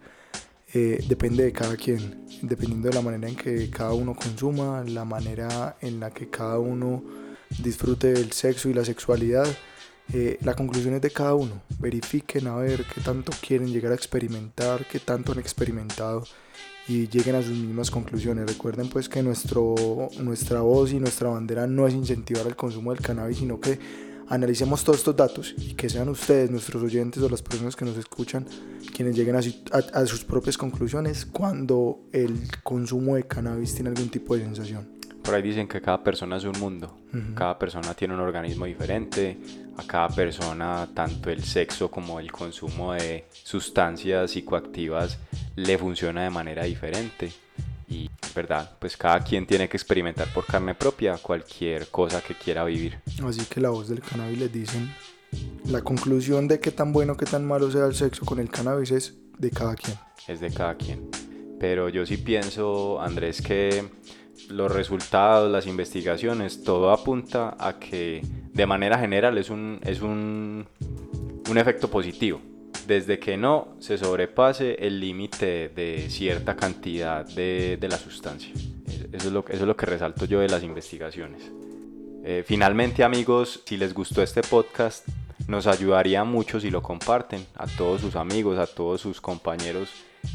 eh, 0.79 1.03
depende 1.09 1.43
de 1.43 1.53
cada 1.53 1.75
quien, 1.75 2.27
dependiendo 2.43 2.91
de 2.91 2.95
la 2.95 3.01
manera 3.01 3.31
en 3.31 3.35
que 3.35 3.71
cada 3.71 3.95
uno 3.95 4.15
consuma, 4.15 4.85
la 4.85 5.07
manera 5.07 5.79
en 5.81 6.01
la 6.01 6.11
que 6.11 6.29
cada 6.29 6.59
uno 6.59 7.03
disfrute 7.63 8.13
del 8.13 8.33
sexo 8.33 8.69
y 8.69 8.75
la 8.75 8.85
sexualidad. 8.85 9.47
Eh, 10.13 10.37
la 10.43 10.53
conclusión 10.53 10.93
es 10.93 11.01
de 11.01 11.11
cada 11.11 11.35
uno. 11.35 11.63
Verifiquen 11.79 12.47
a 12.49 12.57
ver 12.57 12.85
qué 12.95 13.01
tanto 13.01 13.33
quieren 13.41 13.73
llegar 13.73 13.93
a 13.93 13.95
experimentar, 13.95 14.87
qué 14.87 14.99
tanto 14.99 15.33
han 15.33 15.39
experimentado 15.39 16.25
y 16.87 17.09
lleguen 17.09 17.37
a 17.37 17.43
sus 17.43 17.57
mismas 17.57 17.91
conclusiones. 17.91 18.47
Recuerden 18.47 18.91
pues 18.91 19.09
que 19.09 19.23
nuestro, 19.23 19.75
nuestra 20.21 20.61
voz 20.61 20.93
y 20.93 21.01
nuestra 21.01 21.31
bandera 21.31 21.67
no 21.67 21.87
es 21.87 21.95
incentivar 21.95 22.47
el 22.47 22.55
consumo 22.55 22.93
del 22.93 23.03
cannabis, 23.03 23.39
sino 23.39 23.61
que 23.61 23.79
analicemos 24.29 24.85
todos 24.85 24.99
estos 24.99 25.17
datos 25.17 25.55
y 25.57 25.75
que 25.75 25.89
sean 25.89 26.09
ustedes, 26.09 26.51
nuestros 26.51 26.83
oyentes 26.83 27.23
o 27.23 27.29
las 27.29 27.43
personas 27.43 27.77
que 27.77 27.85
nos 27.85 27.97
escuchan, 27.97 28.47
quienes 28.95 29.17
lleguen 29.17 29.37
a, 29.37 29.41
a 29.41 30.07
sus 30.07 30.25
propias 30.25 30.59
conclusiones 30.59 31.27
cuando 31.27 32.01
el 32.13 32.49
consumo 32.63 33.17
de 33.17 33.25
cannabis 33.25 33.75
tiene 33.75 33.91
algún 33.91 34.09
tipo 34.09 34.35
de 34.37 34.43
sensación. 34.43 34.97
Por 35.23 35.35
ahí 35.35 35.43
dicen 35.43 35.67
que 35.67 35.81
cada 35.81 36.05
persona 36.05 36.37
es 36.37 36.45
un 36.45 36.57
mundo, 36.61 36.97
cada 37.35 37.59
persona 37.59 37.95
tiene 37.95 38.15
un 38.15 38.21
organismo 38.21 38.65
diferente, 38.65 39.37
a 39.77 39.83
cada 39.85 40.09
persona 40.09 40.89
tanto 40.95 41.31
el 41.31 41.43
sexo 41.43 41.91
como 41.91 42.21
el 42.21 42.31
consumo 42.31 42.93
de 42.93 43.25
sustancias 43.33 44.31
psicoactivas 44.31 45.19
le 45.57 45.79
funciona 45.79 46.23
de 46.23 46.31
manera 46.31 46.63
diferente. 46.63 47.33
Y 47.89 48.11
verdad, 48.35 48.77
pues 48.79 48.97
cada 48.97 49.21
quien 49.21 49.47
tiene 49.47 49.69
que 49.69 49.77
experimentar 49.77 50.33
por 50.33 50.45
carne 50.45 50.75
propia 50.75 51.17
cualquier 51.19 51.89
cosa 51.89 52.21
que 52.21 52.35
quiera 52.35 52.65
vivir. 52.65 52.99
Así 53.25 53.45
que 53.45 53.61
la 53.61 53.71
voz 53.71 53.89
del 53.89 54.01
cannabis 54.01 54.39
les 54.39 54.53
dicen, 54.53 54.93
la 55.67 55.83
conclusión 55.83 56.49
de 56.49 56.61
qué 56.61 56.71
tan 56.71 56.93
bueno, 56.93 57.17
qué 57.17 57.27
tan 57.27 57.47
malo 57.47 57.71
sea 57.71 57.87
el 57.87 57.95
sexo 57.95 58.25
con 58.25 58.39
el 58.39 58.51
cannabis 58.51 58.91
es 58.91 59.15
de 59.39 59.51
cada 59.51 59.75
quien. 59.75 59.97
Es 60.27 60.41
de 60.41 60.51
cada 60.51 60.75
quien. 60.77 61.09
Pero 61.59 61.89
yo 61.89 62.05
sí 62.05 62.17
pienso, 62.17 63.01
Andrés, 63.01 63.41
que 63.41 63.89
los 64.51 64.73
resultados, 64.73 65.51
las 65.51 65.67
investigaciones, 65.67 66.63
todo 66.63 66.91
apunta 66.91 67.57
a 67.59 67.79
que 67.79 68.23
de 68.53 68.67
manera 68.67 68.99
general 68.99 69.39
es 69.39 69.51
un, 69.51 69.81
es 69.85 70.03
un, 70.03 70.67
un 71.49 71.59
efecto 71.59 71.89
positivo. 71.89 72.41
Desde 72.87 73.19
que 73.19 73.37
no 73.37 73.77
se 73.81 73.99
sobrepase 73.99 74.75
el 74.75 75.01
límite 75.01 75.69
de 75.69 76.07
cierta 76.09 76.55
cantidad 76.55 77.27
de, 77.27 77.79
la 77.89 77.97
sustancia. 77.97 78.53
Eso 79.13 79.29
es, 79.29 79.33
lo, 79.33 79.45
eso 79.49 79.63
es 79.63 79.67
lo 79.67 79.77
que 79.77 79.87
resalto 79.87 80.25
yo 80.25 80.41
de 80.41 80.49
las 80.49 80.63
investigaciones. 80.63 81.51
Eh, 82.25 82.45
finalmente 82.47 83.05
amigos, 83.05 83.63
si 83.65 83.77
les 83.77 83.95
gustó 83.95 84.23
este 84.23 84.43
podcast, 84.43 85.07
nos 85.49 85.67
ayudaría 85.67 86.25
mucho 86.25 86.61
si 86.61 86.71
lo 86.71 86.83
comparten 86.83 87.47
a 87.57 87.67
todos 87.67 88.01
sus 88.01 88.17
amigos, 88.17 88.59
a 88.59 88.67
todos 88.67 89.01
sus 89.01 89.21
compañeros 89.21 89.91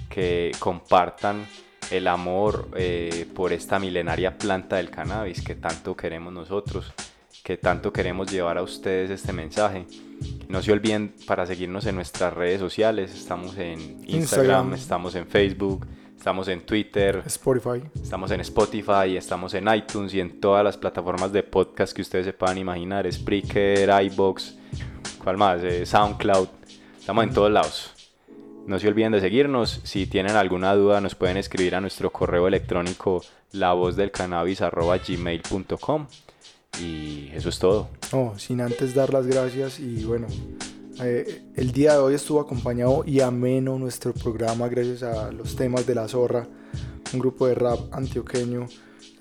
que 0.09 0.51
compartan 0.59 1.45
el 1.89 2.07
amor 2.07 2.69
eh, 2.75 3.27
por 3.35 3.51
esta 3.51 3.79
milenaria 3.79 4.37
planta 4.37 4.77
del 4.77 4.89
cannabis 4.89 5.41
que 5.41 5.55
tanto 5.55 5.95
queremos 5.95 6.31
nosotros, 6.31 6.93
que 7.43 7.57
tanto 7.57 7.91
queremos 7.91 8.31
llevar 8.31 8.57
a 8.57 8.63
ustedes 8.63 9.09
este 9.09 9.33
mensaje. 9.33 9.85
No 10.47 10.61
se 10.61 10.71
olviden 10.71 11.13
para 11.25 11.45
seguirnos 11.45 11.85
en 11.85 11.95
nuestras 11.95 12.33
redes 12.33 12.59
sociales, 12.59 13.13
estamos 13.13 13.57
en 13.57 14.03
Instagram, 14.07 14.73
estamos 14.73 15.15
en 15.15 15.25
Facebook, 15.25 15.87
estamos 16.15 16.47
en 16.47 16.61
Twitter, 16.61 17.23
Spotify. 17.25 17.81
Estamos 18.01 18.31
en 18.31 18.41
Spotify, 18.41 19.17
estamos 19.17 19.53
en 19.55 19.73
iTunes 19.73 20.13
y 20.13 20.19
en 20.19 20.39
todas 20.39 20.63
las 20.63 20.77
plataformas 20.77 21.33
de 21.33 21.41
podcast 21.41 21.93
que 21.93 22.03
ustedes 22.03 22.25
se 22.25 22.33
puedan 22.33 22.59
imaginar, 22.59 23.11
Spreaker, 23.11 23.89
iBox, 24.05 24.55
¿cuál 25.23 25.37
más? 25.37 25.63
Eh, 25.63 25.85
SoundCloud. 25.85 26.47
Estamos 26.99 27.23
en 27.23 27.33
todos 27.33 27.51
lados. 27.51 27.93
No 28.67 28.77
se 28.77 28.87
olviden 28.87 29.13
de 29.13 29.21
seguirnos. 29.21 29.81
Si 29.83 30.05
tienen 30.05 30.35
alguna 30.35 30.75
duda, 30.75 31.01
nos 31.01 31.15
pueden 31.15 31.37
escribir 31.37 31.73
a 31.73 31.81
nuestro 31.81 32.11
correo 32.11 32.47
electrónico 32.47 33.23
lavozdelcannabis.gmail.com 33.53 36.07
Y 36.81 37.29
eso 37.33 37.49
es 37.49 37.59
todo. 37.59 37.89
No, 38.11 38.33
sin 38.37 38.61
antes 38.61 38.93
dar 38.93 39.13
las 39.13 39.27
gracias 39.27 39.79
y 39.79 40.03
bueno, 40.03 40.27
eh, 41.01 41.43
el 41.55 41.71
día 41.71 41.93
de 41.93 41.99
hoy 41.99 42.13
estuvo 42.15 42.39
acompañado 42.39 43.03
y 43.05 43.21
ameno 43.21 43.77
nuestro 43.77 44.13
programa 44.13 44.67
gracias 44.67 45.03
a 45.03 45.31
los 45.31 45.55
temas 45.55 45.85
de 45.85 45.95
La 45.95 46.07
Zorra, 46.07 46.47
un 47.13 47.19
grupo 47.19 47.47
de 47.47 47.55
rap 47.55 47.79
antioqueño. 47.93 48.67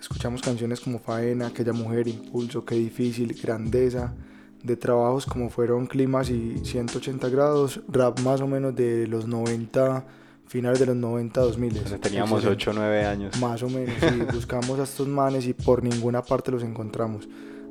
Escuchamos 0.00 0.40
canciones 0.40 0.80
como 0.80 0.98
Faena, 0.98 1.48
Aquella 1.48 1.72
Mujer, 1.72 2.08
Impulso, 2.08 2.64
Qué 2.64 2.74
Difícil, 2.74 3.38
Grandeza 3.40 4.14
de 4.62 4.76
trabajos 4.76 5.26
como 5.26 5.48
fueron 5.48 5.86
Climas 5.86 6.30
y 6.30 6.58
180 6.64 7.28
grados, 7.28 7.80
rap 7.88 8.20
más 8.20 8.40
o 8.40 8.46
menos 8.46 8.74
de 8.74 9.06
los 9.06 9.26
90, 9.26 10.04
finales 10.46 10.78
de 10.80 10.86
los 10.86 10.96
90, 10.96 11.40
2000. 11.40 12.00
teníamos 12.00 12.44
8 12.44 12.70
o 12.70 12.74
9 12.74 13.04
años. 13.06 13.40
Más 13.40 13.62
o 13.62 13.68
menos, 13.68 13.94
y 14.02 14.34
buscamos 14.34 14.78
a 14.78 14.82
estos 14.82 15.08
manes 15.08 15.46
y 15.46 15.54
por 15.54 15.82
ninguna 15.82 16.22
parte 16.22 16.50
los 16.50 16.62
encontramos. 16.62 17.28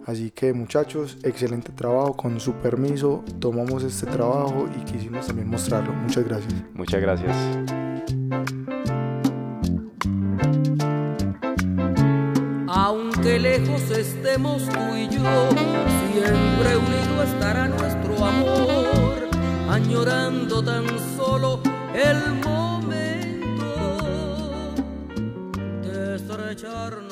Así 0.10 0.32
que 0.32 0.54
muchachos, 0.54 1.20
excelente 1.22 1.72
trabajo. 1.72 2.18
Con 2.18 2.40
su 2.40 2.54
permiso, 2.54 3.24
tomamos 3.40 3.84
este 3.84 4.08
trabajo 4.08 4.68
y 4.76 4.84
quisimos 4.84 5.28
también 5.28 5.48
mostrarlo. 5.48 5.94
Muchas 5.94 6.24
gracias. 6.26 6.52
Muchas 6.74 7.00
gracias. 7.00 7.38
Aunque 12.68 13.38
lejos 13.38 13.92
estemos 13.92 14.68
tú 14.68 14.96
y 14.98 15.10
yo, 15.10 15.50
siempre 16.12 16.76
unido 16.76 17.24
estará 17.24 17.68
nuestro 17.68 18.26
amor, 18.26 19.30
añorando 19.70 20.64
tan 20.64 20.88
solo 21.18 21.62
el 21.94 22.34
momento 22.42 24.00
de 25.84 26.16
estrecharnos. 26.16 27.09